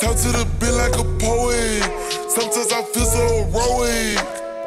[0.00, 1.82] Talk to the bill like a poet.
[2.28, 4.18] Sometimes I feel so heroic.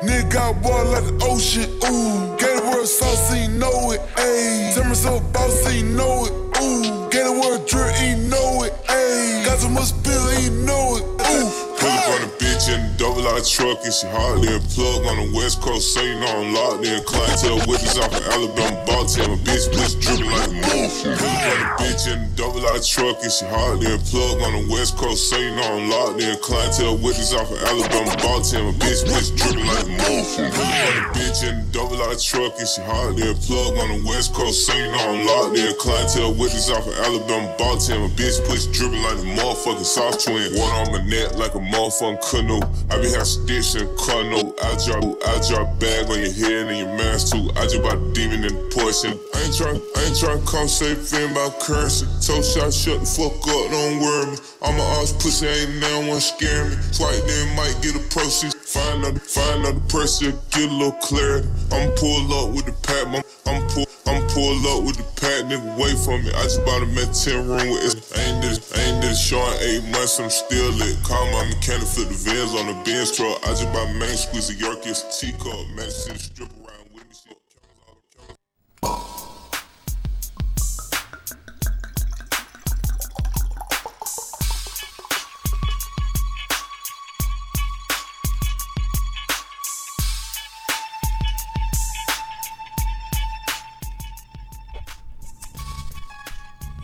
[0.07, 2.37] Nigga water like the ocean, ooh.
[2.71, 4.71] Word sauce, you know it, ayy.
[4.71, 7.06] Summer so boss, so you know it, ooh.
[7.27, 9.43] The word drip, he know it, ayy.
[9.43, 11.66] Got so much spill, he know it, ooh.
[11.87, 15.07] Pull up on a bitch in a double R truck and she hardly a plug
[15.07, 16.99] on the west coast, so you know I'm locked in.
[17.07, 21.15] Clientele witness off of Alabama, Baltimore, bitch, bitch dripping like a motherfucker.
[21.15, 24.35] Pull up on a bitch in a double R truck and she hardly a plug
[24.43, 26.35] on the west coast, so you know I'm locked in.
[26.43, 30.51] Clientele witness off of Alabama, Baltimore, bitch, bitch dripping like a motherfucker.
[30.51, 33.79] Pull up on a bitch in a double R truck and she hardly a plug
[33.79, 35.71] on the west coast, so you know I'm locked in.
[35.79, 40.51] Clientele witness off of Alabama, Baltimore, bitch, bitch dripping like a motherfucking soft twin.
[40.51, 42.61] Water on my neck like a motherfucking canoe.
[42.89, 43.87] I be have stitch and.
[44.67, 47.49] I drop, I drop bag on your head and your mask too.
[47.55, 49.13] I just bought demon and portion.
[49.33, 52.05] I ain't trying, I ain't trying to come say fin about currency.
[52.19, 54.37] So shot, shut the fuck up, don't worry me.
[54.61, 56.75] I'm a ass pussy, ain't no one scare me.
[56.91, 58.53] Swipe then might get a proceed.
[58.53, 61.47] Find out, find out the pressure, get a little clarity.
[61.71, 63.86] I'm pull up with the pack, I'm, I'm pull.
[64.07, 66.31] I'm pull up with the pack, nigga, wait for me.
[66.31, 68.17] I just bought a med 10 room with it.
[68.17, 70.95] I ain't this, I ain't this short eight months, I'm still lit.
[71.03, 73.43] Call my mechanic, flip the Vans on the Benz truck.
[73.43, 75.67] I just bought main squeeze a York, it's a teacup.
[75.75, 76.66] Man, see the strip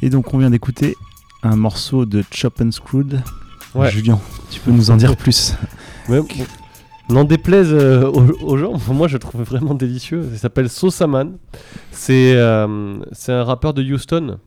[0.03, 0.97] Et donc on vient d'écouter
[1.43, 3.21] un morceau de Chop and Screwed.
[3.73, 3.89] Ouais.
[3.89, 4.19] Julien,
[4.51, 5.55] tu peux nous en dire plus
[6.09, 6.19] Ouais,
[7.09, 10.27] N'en déplaise euh, aux, aux gens, moi je le trouve vraiment délicieux.
[10.31, 11.37] Il s'appelle Sosaman.
[11.91, 14.39] C'est euh, c'est un rappeur de Houston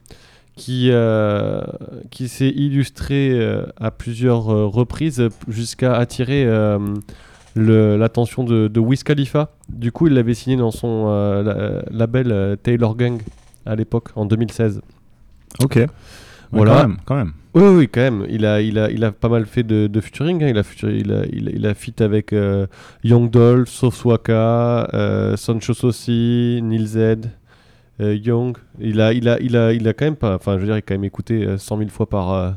[0.57, 1.63] qui, euh,
[2.11, 6.47] qui s'est illustré euh, à plusieurs reprises jusqu'à attirer
[7.57, 9.51] l'attention de, de Wiz Khalifa.
[9.69, 11.07] Du coup, il l'avait signé dans son
[11.43, 13.21] la- label Taylor Gang
[13.65, 14.81] à l'époque, en 2016.
[15.63, 15.79] Ok.
[16.53, 16.73] Voilà.
[16.83, 17.33] Quand même, quand même.
[17.55, 18.27] Oui, oui, quand même.
[18.29, 20.43] Il a, il a, il a pas mal fait de, de featuring.
[20.45, 20.49] hein.
[20.49, 22.67] Il a, feature- il a, il a, il a feat avec euh,
[23.03, 26.99] Young Doll, Soswaka, euh, Sancho Sossi, Neil Z,
[28.01, 28.57] euh, Young.
[28.79, 30.35] Il a, il, a, il, a, il a quand même pas.
[30.37, 32.51] Enfin, je veux dire, il a quand même écouté euh, 100 000 fois par, euh,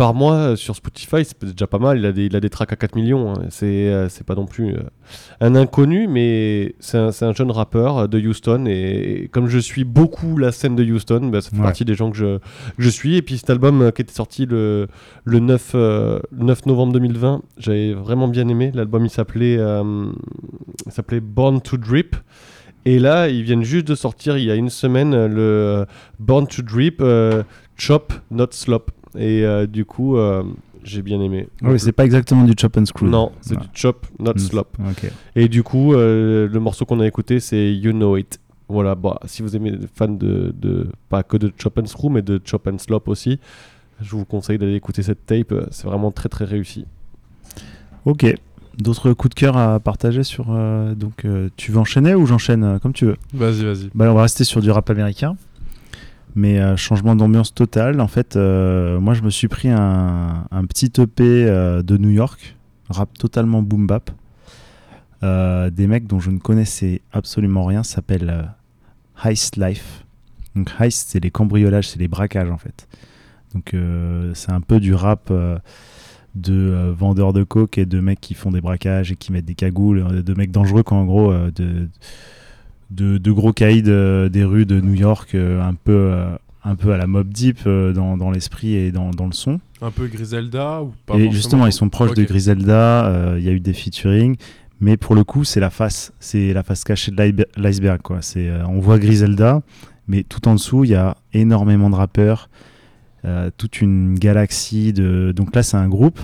[0.00, 1.26] par mois euh, sur Spotify.
[1.26, 1.98] C'est déjà pas mal.
[1.98, 3.32] Il a des, il a des tracks à 4 millions.
[3.34, 3.34] hein.
[3.50, 4.80] C'est, euh, c'est pas non plus euh,
[5.42, 8.64] un inconnu, mais c'est un, un jeune rappeur de Houston.
[8.66, 11.62] Et, comme je suis beaucoup la scène de Houston, bah, ça fait Ouais.
[11.64, 12.42] partie des gens que je, que
[12.78, 13.16] je suis.
[13.16, 14.88] Et puis cet album qui était sorti le,
[15.24, 18.72] le 9, euh, le 9 novembre 2020, j'avais vraiment bien aimé.
[18.74, 19.84] L'album il s'appelait euh,
[21.22, 22.16] Born to Drip.
[22.86, 25.84] Et là, ils viennent juste de sortir il y a une semaine le
[26.18, 27.42] Born to Drip euh,
[27.76, 28.90] Chop Not Slop.
[29.18, 30.42] Et euh, du coup, euh,
[30.84, 31.48] j'ai bien aimé.
[31.62, 33.10] Oui, c'est pas exactement du Chop and Screwed.
[33.10, 33.60] Non, c'est Ouais.
[33.62, 34.38] du Chop Not Mm.
[34.38, 34.76] Slop.
[35.36, 38.38] Et du coup, euh, le morceau qu'on a écouté, c'est You Know It.
[38.68, 42.22] Voilà, bah, si vous aimez fan de, de pas que de Chop and Screw, mais
[42.22, 43.40] de Chop and Slop aussi,
[44.00, 45.52] je vous conseille d'aller écouter cette tape.
[45.72, 46.84] C'est vraiment très très réussi.
[48.04, 48.26] Ok.
[48.78, 50.46] D'autres coups de cœur à partager sur.
[50.50, 53.16] euh, donc, euh, tu veux enchaîner ou j'enchaîne euh, comme tu veux?
[53.34, 53.90] Vas-y, vas-y.
[53.94, 55.36] Bah, on va rester sur du rap américain.
[56.34, 58.00] Mais euh, changement d'ambiance total.
[58.00, 62.56] En fait, euh, moi, je me suis pris un, petit EP euh, de New York,
[62.88, 64.10] rap totalement boom bap.
[65.22, 70.04] Euh, des mecs dont je ne connaissais absolument rien, ça s'appelle euh, Heist Life.
[70.56, 72.88] Donc Heist, c'est les cambriolages, c'est les braquages en fait.
[73.54, 73.74] Donc
[74.34, 75.32] c'est un peu du rap
[76.36, 79.56] de vendeurs de coke et de mecs qui font des braquages et qui mettent des
[79.56, 81.88] cagoules, de mecs dangereux quoi en gros, de,
[82.90, 86.74] de, de gros caïds euh, des rues de New York, euh, un peu euh, un
[86.74, 89.60] peu à la Mob Deep dans, dans l'esprit et dans, dans le son.
[89.80, 92.22] Un peu Griselda ou pas Et justement, ils sont proches de.
[92.24, 94.36] Griselda, il y a eu des featuring,
[94.78, 98.02] mais pour le coup, c'est la face, c'est la face cachée de l'iceberg.
[98.02, 98.18] quoi.
[98.20, 99.62] C'est, on voit Griselda,
[100.06, 102.50] mais tout en dessous, il y a énormément de rappeurs,
[103.24, 105.32] euh, toute une galaxie de.
[105.34, 106.18] Donc là, c'est un groupe,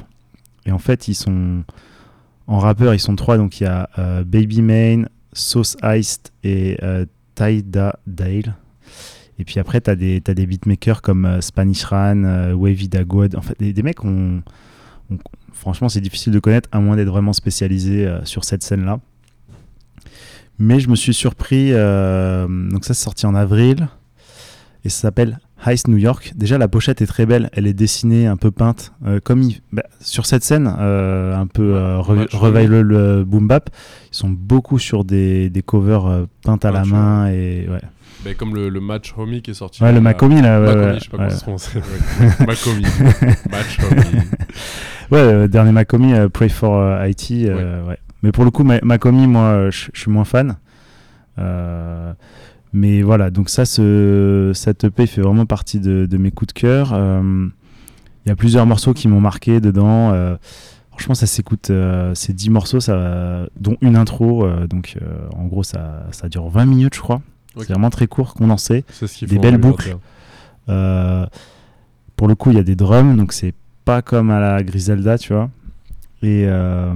[0.64, 1.62] et en fait, ils sont
[2.46, 3.36] en rappeurs, ils sont trois.
[3.36, 5.04] Donc il y a euh, Baby Main,
[5.36, 8.56] Sauce Iced et euh, Tyda Dale.
[9.38, 13.36] Et puis après, tu as t'as des beatmakers comme euh, Spanish Ran, euh, Wavy Dagwood.
[13.36, 13.98] En fait, des, des mecs,
[15.52, 18.98] franchement, c'est difficile de connaître à moins d'être vraiment spécialisé sur cette scène-là.
[20.58, 21.70] Mais je me suis surpris.
[21.70, 23.88] donc, ça, c'est sorti en avril.
[24.84, 26.32] Et ça s'appelle Heist New York.
[26.36, 27.48] Déjà, la pochette est très belle.
[27.52, 28.92] Elle est dessinée, un peu peinte.
[29.06, 33.48] euh, comme il- bah, sur cette scène, euh, un peu euh, re- revival euh, boom
[33.48, 33.70] bap,
[34.12, 37.28] ils sont beaucoup sur des, des covers euh, peintes à la main.
[37.28, 37.80] Et, ouais.
[38.24, 39.82] Bah, comme le, le match homie qui est sorti.
[39.82, 40.00] Ouais, le là.
[40.02, 42.40] Macomi, là, Macomi, ouais, je sais pas comment ça se prononce.
[42.40, 42.82] Macomi.
[43.50, 44.20] match homie.
[45.10, 47.30] Ouais, le dernier Macomi, euh, Pray for euh, IT.
[47.32, 47.98] euh, ouais.
[48.22, 50.56] Mais pour le coup, Ma- Macomi, moi, euh, je je suis moins fan.
[51.38, 52.12] Euh,
[52.76, 56.60] mais voilà, donc ça, ce, cette EP fait vraiment partie de, de mes coups de
[56.60, 56.90] cœur.
[56.92, 57.48] Euh,
[58.24, 60.12] Il y a plusieurs morceaux qui m'ont marqué dedans.
[60.12, 60.36] Euh,
[60.90, 61.70] franchement, ça s'écoute.
[61.70, 64.44] euh, c'est 10 morceaux, ça, dont une intro.
[64.44, 65.06] euh, donc, euh,
[65.36, 67.22] en gros, ça, ça dure 20 minutes, je crois.
[67.66, 68.84] C'est vraiment très court, condensé.
[69.26, 69.58] Des belles 2021.
[69.70, 69.96] boucles.
[70.68, 71.24] Euh,
[72.16, 73.54] pour le coup, il y a des drums, donc c'est
[73.84, 75.48] pas comme à la Griselda, tu vois.
[76.22, 76.92] Et euh,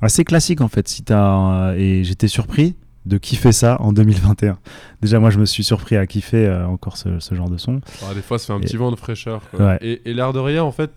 [0.00, 0.86] assez classique en fait.
[0.88, 2.76] Si t'as, et j'étais surpris
[3.06, 4.58] de kiffer ça en 2021.
[5.00, 7.80] Déjà, moi, je me suis surpris à kiffer euh, encore ce, ce genre de son.
[8.08, 9.42] Ah, des fois, ça fait un Et- petit vent de fraîcheur.
[9.50, 9.66] quoi.
[9.66, 9.78] Ouais.
[9.80, 10.90] Et, et l'air de rien, en fait,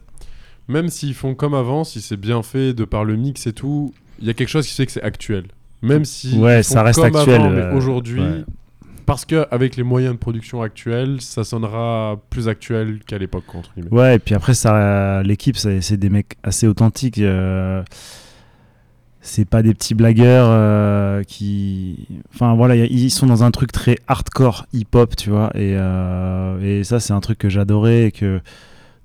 [0.67, 3.93] même s'ils font comme avant, si c'est bien fait de par le mix et tout,
[4.19, 5.45] il y a quelque chose qui fait que c'est actuel.
[5.81, 8.43] Même si Ouais, ça reste comme actuel, euh, aujourd'hui, ouais.
[9.05, 13.43] parce que avec les moyens de production actuels, ça sonnera plus actuel qu'à l'époque
[13.75, 13.91] guillemets.
[13.91, 17.19] Ouais, et puis après, ça, l'équipe, c'est c'est des mecs assez authentiques.
[17.19, 17.83] euh,
[19.25, 22.07] c'est pas des petits blagueurs euh, qui.
[22.33, 25.49] Enfin voilà, ils sont dans un truc très hardcore hip-hop, tu vois.
[25.55, 28.39] Et, euh, et ça, c'est un truc que j'adorais et que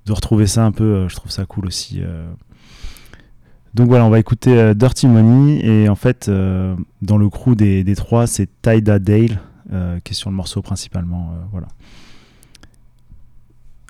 [0.05, 2.01] de retrouver ça un peu, euh, je trouve ça cool aussi.
[3.73, 5.65] Donc voilà, on va écouter Dirty Money.
[5.65, 9.41] Et en fait, dans le crew des, des trois, c'est Tyda Dale
[10.03, 11.33] qui est sur le morceau principalement.
[11.51, 11.67] voilà.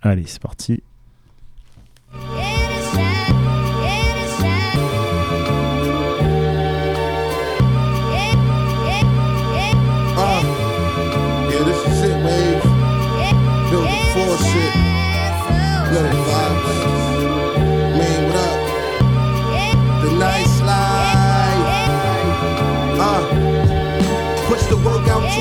[0.01, 0.81] Allez, c'est parti.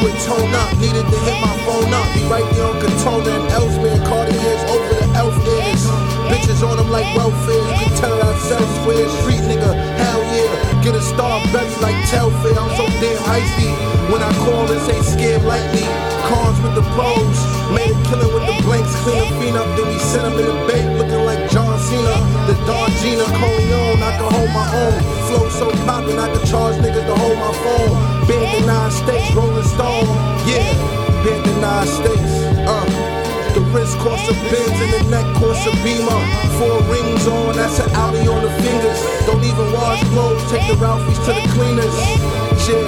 [0.07, 0.71] It, tone up.
[0.79, 2.07] Needed to hit my phone up.
[2.15, 4.01] Be right there on Katona and Ellsmere.
[4.07, 5.85] Cartier's over the elf ears.
[6.31, 7.59] Bitches on them like welfare.
[7.59, 9.09] You can tell it out square.
[9.21, 10.83] Street nigga, hell yeah.
[10.85, 12.57] Get a star belly like Telfair.
[12.57, 13.71] I'm so damn icy.
[14.13, 15.85] When I call and say scam lightly.
[16.31, 17.39] Cars with the pros.
[17.75, 18.95] Made a killing with the blanks.
[19.03, 19.69] Clean a fiend up.
[19.77, 22.17] Then we send them in the bank looking like John Cena.
[22.47, 24.03] The Don Gina Corleone.
[24.03, 24.99] I can hold my own.
[25.29, 26.19] Flow so poppin'.
[26.19, 28.20] I can charge niggas to hold my phone.
[28.31, 29.35] Been the nine states.
[29.35, 30.07] Rolling Stone.
[30.47, 30.63] Yeah.
[31.27, 32.47] Been the nine states.
[32.63, 32.87] Uh.
[33.55, 36.23] The wrist costs a Benz and the neck costs a Beamer.
[36.55, 39.01] Four rings on, that's an Audi on the fingers.
[39.27, 41.91] Don't even wash clothes, take the Ralphies to the cleaners.
[42.71, 42.87] Yeah,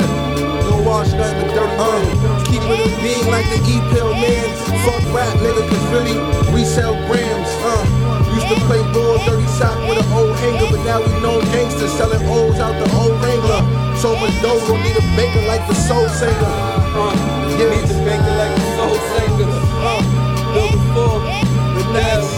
[0.70, 1.66] don't wash nothing but dirt.
[1.82, 4.46] Uh, keep it a being like the E-Pill man.
[4.86, 6.14] Fuck rap, nigga, cause really,
[6.54, 7.50] we sell grams.
[7.66, 7.82] Uh,
[8.30, 11.90] used to play ball, dirty sock with an old hanger, but now we know gangsters
[11.98, 13.81] selling O's out the old Wrangler.
[14.02, 16.34] So much dough, don't need a banker like the soul singer.
[16.34, 17.14] Uh,
[17.54, 19.46] yeah, need a banker like the soul singer.
[19.46, 21.22] Uh, a four,
[21.78, 22.34] the next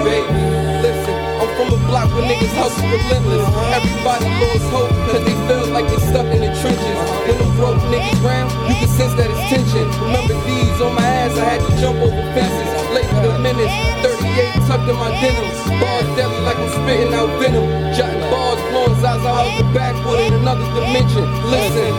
[0.00, 0.32] baby.
[0.80, 1.12] Listen,
[1.44, 3.44] I'm from a block where niggas hustle relentless.
[3.68, 6.98] Everybody lost hope cause they feel like they stuck in the trenches.
[7.28, 9.84] When the broke niggas round, you can sense that it's tension.
[10.00, 12.71] Remember these on my ass, I had to jump over fences.
[13.20, 15.44] The minutes, 38 tucked in my denim.
[15.80, 17.66] Bars deadly like I'm spitting out venom.
[17.92, 21.26] Jotting bars, blowing Zaza out the backwood in another dimension.
[21.52, 21.92] Listen,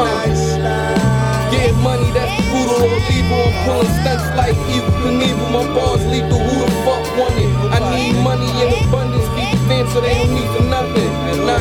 [0.00, 1.04] uh,
[1.52, 3.44] Getting money, that's the brutal or evil.
[3.44, 5.48] I'm pulling stunts like evil Knievel.
[5.52, 7.50] My bars lethal, who the fuck want it?
[7.70, 11.10] I need money in abundance, the fans so they don't need for nothing.
[11.46, 11.60] Nah,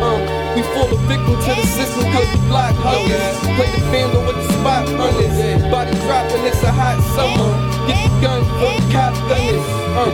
[0.00, 0.18] uh,
[0.54, 3.36] we fall a victim to the system cause we block huggers.
[3.60, 4.35] Play the with the
[4.66, 5.38] spot runners.
[5.70, 7.50] Body dropping, it's a hot summer.
[7.86, 9.66] Get the gun for the cop gunners.
[9.94, 10.10] Uh,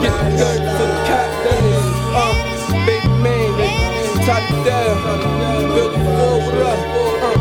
[0.00, 1.88] get the gun for the cop gunners.
[2.16, 2.32] Uh,
[2.86, 3.52] baby man,
[4.24, 4.96] top it down.
[5.74, 6.80] Build the forward up.
[7.20, 7.36] Uh,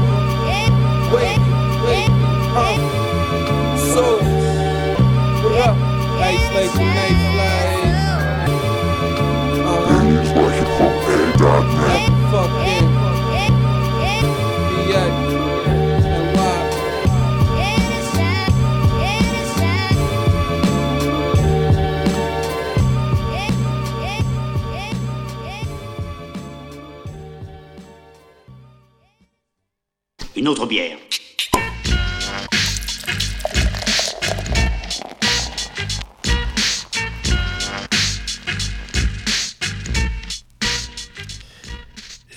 [1.16, 1.40] wait,
[1.86, 2.12] wait,
[2.60, 2.76] uh,
[3.94, 4.04] so,
[5.44, 5.76] what up?
[6.20, 7.82] Nice like nice like,
[9.72, 10.02] uh-huh.
[12.32, 12.91] Fucking, be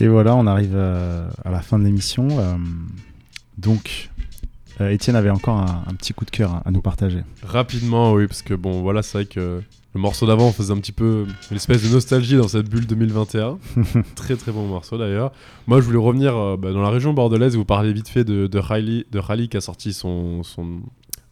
[0.01, 2.29] Et voilà, on arrive euh, à, la fin de l'émission.
[2.39, 2.57] Euh,
[3.57, 4.11] donc,
[4.81, 7.23] euh, Étienne avait encore un, petit coup de cœur à, nous partager.
[7.43, 9.63] Rapidement, oui, parce que bon, voilà, c'est vrai que
[9.95, 13.59] le morceau d'avant faisait un petit peu une espèce de nostalgie dans cette bulle 2021.
[14.17, 15.33] très très bon morceau d'ailleurs.
[15.69, 17.57] Moi, je voulais revenir euh, bah, dans la région bordelaise.
[17.57, 20.81] Vous parlez vite fait de, de Riley, de Riley qui a sorti son, son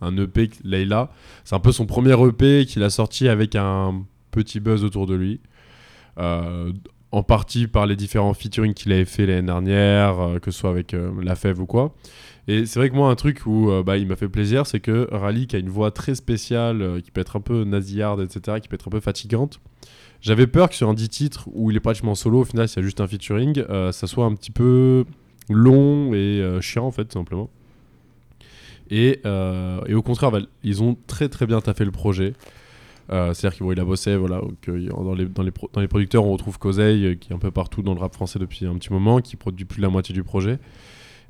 [0.01, 1.11] un EP, Leila.
[1.45, 5.15] C'est un peu son premier EP qu'il a sorti avec un petit buzz autour de
[5.15, 5.41] lui.
[6.19, 6.73] Euh,
[7.11, 10.71] en partie par les différents featuring qu'il avait fait l'année dernière, euh, que ce soit
[10.71, 11.95] avec La Fève ou quoi.
[12.49, 14.81] Et c'est vrai que moi, un truc où euh, bah, il m'a fait plaisir, c'est
[14.81, 18.21] que Rally, qui a une voix très spéciale, euh, qui peut être un peu nasillarde,
[18.21, 19.61] etc., qui peut être un peu fatigante,
[20.21, 22.79] j'avais peur que sur un 10 titres où il est pratiquement solo, au final, s'il
[22.79, 25.05] y a juste un featuring, euh, ça soit un petit peu
[25.49, 27.51] long et chiant, en fait, tout simplement.
[28.91, 29.21] Et,
[29.87, 32.35] et au contraire, bah, ils ont très très bien taffé le projet.
[33.09, 36.57] C'est-à-dire qu'il bon, a bossé, voilà, dans, les, dans, les dans les producteurs, on retrouve
[36.65, 39.37] euh, qui est un peu partout dans le rap français depuis un petit moment, qui
[39.37, 40.59] produit plus de la moitié du projet.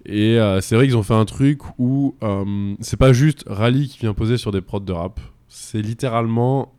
[0.05, 3.89] Et euh, c'est vrai qu'ils ont fait un truc où euh, c'est pas juste Rally
[3.89, 5.21] qui vient poser sur des prods de rap.
[5.49, 6.75] C'est littéralement.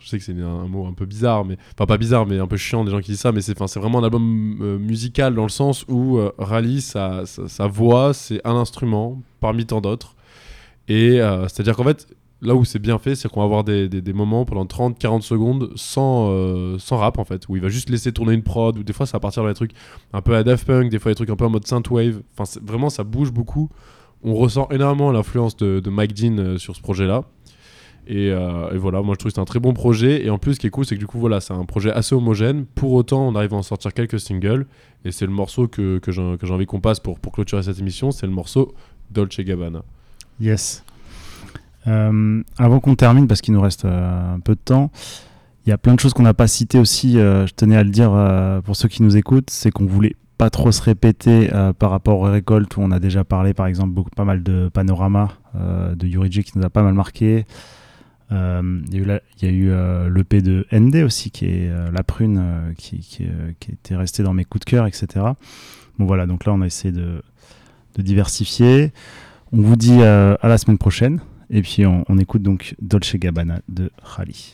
[0.00, 1.56] Je sais que c'est un, mot un peu bizarre, mais.
[1.74, 3.98] Enfin, pas bizarre, mais un peu chiant des gens qui disent ça, mais c'est vraiment
[3.98, 8.54] un album euh, musical dans le sens où Rally, sa, sa, sa voix, c'est un
[8.54, 10.14] instrument parmi tant d'autres.
[10.88, 11.18] Et
[11.48, 12.06] c'est-à-dire qu'en fait,
[12.42, 15.70] là où c'est bien fait, c'est qu'on va avoir des, des, moments pendant 30-40 secondes
[15.74, 18.82] sans, euh, sans rap en fait, où il va juste laisser tourner une prod, ou
[18.82, 19.72] des fois ça va partir dans des trucs
[20.12, 22.22] un peu à Daft Punk, des fois des trucs un peu en mode synthwave.
[22.36, 23.70] Enfin, vraiment, ça bouge beaucoup.
[24.22, 27.24] On ressent énormément l'influence de, de Mike Dean euh, sur ce projet-là.
[28.08, 30.24] Et, euh, et voilà, moi je trouve que c'est un très bon projet.
[30.24, 31.90] Et en plus, ce qui est cool, c'est que du coup, voilà, c'est un projet
[31.90, 32.66] assez homogène.
[32.66, 34.66] Pour autant, on arrive à en sortir quelques singles.
[35.04, 38.10] Et c'est le morceau que, que j'ai envie qu'on passe pour, pour clôturer cette émission.
[38.10, 38.74] C'est le morceau
[39.10, 39.82] Dolce Gabbana.
[40.40, 40.84] Yes.
[41.86, 44.90] Euh, avant qu'on termine, parce qu'il nous reste euh, un peu de temps,
[45.64, 47.18] il y a plein de choses qu'on n'a pas citées aussi.
[47.18, 48.12] euh, je tenais à le dire
[48.64, 52.30] pour ceux qui nous écoutent, c'est qu'on voulait pas trop se répéter par rapport aux
[52.30, 56.06] récoltes où on a déjà parlé, par exemple, beaucoup, pas mal de Panorama euh, de
[56.06, 57.46] Yuriji qui nous a pas mal marqué.
[58.30, 59.70] Il y a eu,
[60.10, 63.28] l'EP de ND aussi, qui est La Prune, qui,
[63.72, 65.06] était resté dans mes coups de cœur, etc.
[65.98, 67.22] Bon voilà, donc là on a essayé de,
[67.98, 68.92] diversifier.
[69.52, 71.20] On vous dit à la semaine prochaine.
[71.50, 74.52] Et puis on, on écoute donc Dolce Gabbana de Rally.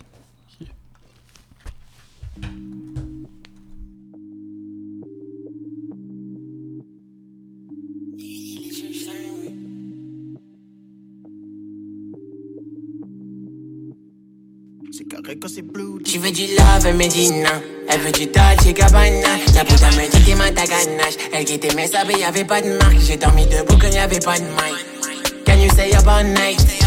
[14.90, 16.02] C'est carré quand c'est blue.
[16.04, 17.62] Tu veux du love, elle me dit non.
[17.88, 19.38] Elle veut du Dolce Gabbana.
[19.54, 21.16] La putain me dit t'es ma ta ganache.
[21.32, 22.98] Elle qui t'aimait ça, mais y'avait pas de marque.
[22.98, 25.44] J'ai dormi debout quand y'avait pas de mic.
[25.46, 26.81] Can you say a bonne night?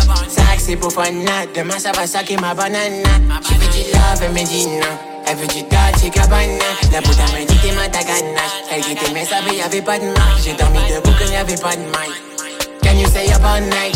[0.65, 1.55] C'est pour night.
[1.55, 3.09] Demain ça va saquer ma banana.
[3.45, 4.97] Tu veux du love, elle me dit non.
[5.27, 6.65] Elle veut du Dolce Gabbana.
[6.91, 8.63] La putain me dit t'es ma ta ganache.
[8.71, 10.41] Elle qui t'aimait ça, mais y'avait pas de marque.
[10.43, 12.81] J'ai dormi debout quand y'avait pas de mic.
[12.81, 13.95] Can you say a bonne night?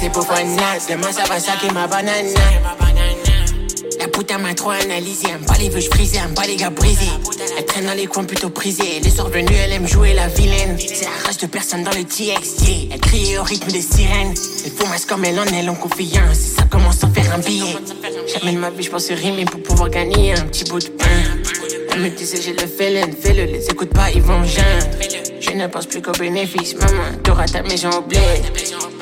[0.00, 0.88] C'est pour night.
[0.88, 2.83] Demain ça va saquer ma banana.
[4.04, 6.68] La putain m'a trop analysé, me bat les vœux, j'brisais, elle me bat les gars
[6.68, 7.08] brisés.
[7.56, 9.00] Elle traîne dans les coins plutôt prisés.
[9.02, 10.76] Les soirs venus, elle aime jouer la vilaine.
[10.78, 12.88] C'est la rage de personne dans le TX, yeah.
[12.92, 14.34] Elle crie au rythme des sirènes.
[14.62, 16.38] Elle fumasse comme elle en elle en confiance.
[16.38, 17.76] Et ça commence à faire un billet?
[18.26, 21.06] Jamais de ma vie, j'pense rimer pour pouvoir gagner un petit bout de pain.
[21.94, 24.98] Elle me disait, j'ai le feeling, fais-le, les écoute pas, ils vont geindre.
[25.40, 27.04] Je ne pense plus qu'au bénéfice, maman.
[27.22, 28.20] T'auras ta maison au bled.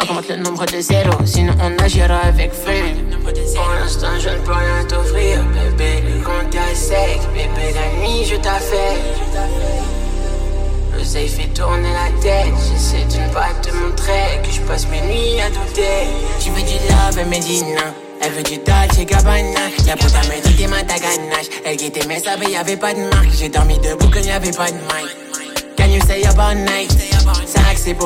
[0.00, 3.11] Augmente le nombre de zéros, sinon on agira avec feu.
[3.23, 6.03] Pour l'instant, je ne peux rien t'offrir, bébé.
[6.03, 7.73] Le compte est sec, bébé.
[7.75, 9.03] La nuit, je t'affecte.
[10.97, 12.53] Le safe fait tourner la tête.
[12.73, 16.09] J'essaie de ne pas te montrer que je passe mes nuits à douter.
[16.41, 17.95] Tu veux du love, elle.
[18.25, 19.61] Elle veut du Dolce Gabbana.
[19.87, 21.47] La putain me dit t'es ma ganache.
[21.64, 23.31] Elle t'aimait ça, mais y'avait pas de marque.
[23.33, 25.23] J'ai dormi debout quand y'avait pas de mic.
[25.77, 26.93] Can you stay up all night?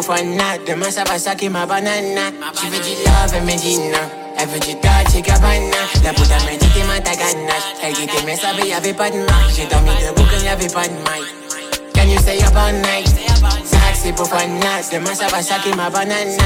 [0.02, 0.66] Fun night.
[0.66, 2.32] Demain ça va saquer ma banana.
[2.58, 3.98] Tu veux du love, elle me dit non.
[4.38, 5.76] Elle veut du Dolce Gabbana.
[6.02, 7.62] La putain me dit t'es ma ganache.
[7.82, 9.50] Elle qui t'aimait ça, mais y'avait pas de marque.
[9.54, 11.94] J'ai dormi debout quand y'avait pas de mic.
[11.94, 13.08] Can you stay up all night?
[14.14, 14.92] Fun night.
[14.92, 16.42] Demain ça va saquer ma banana.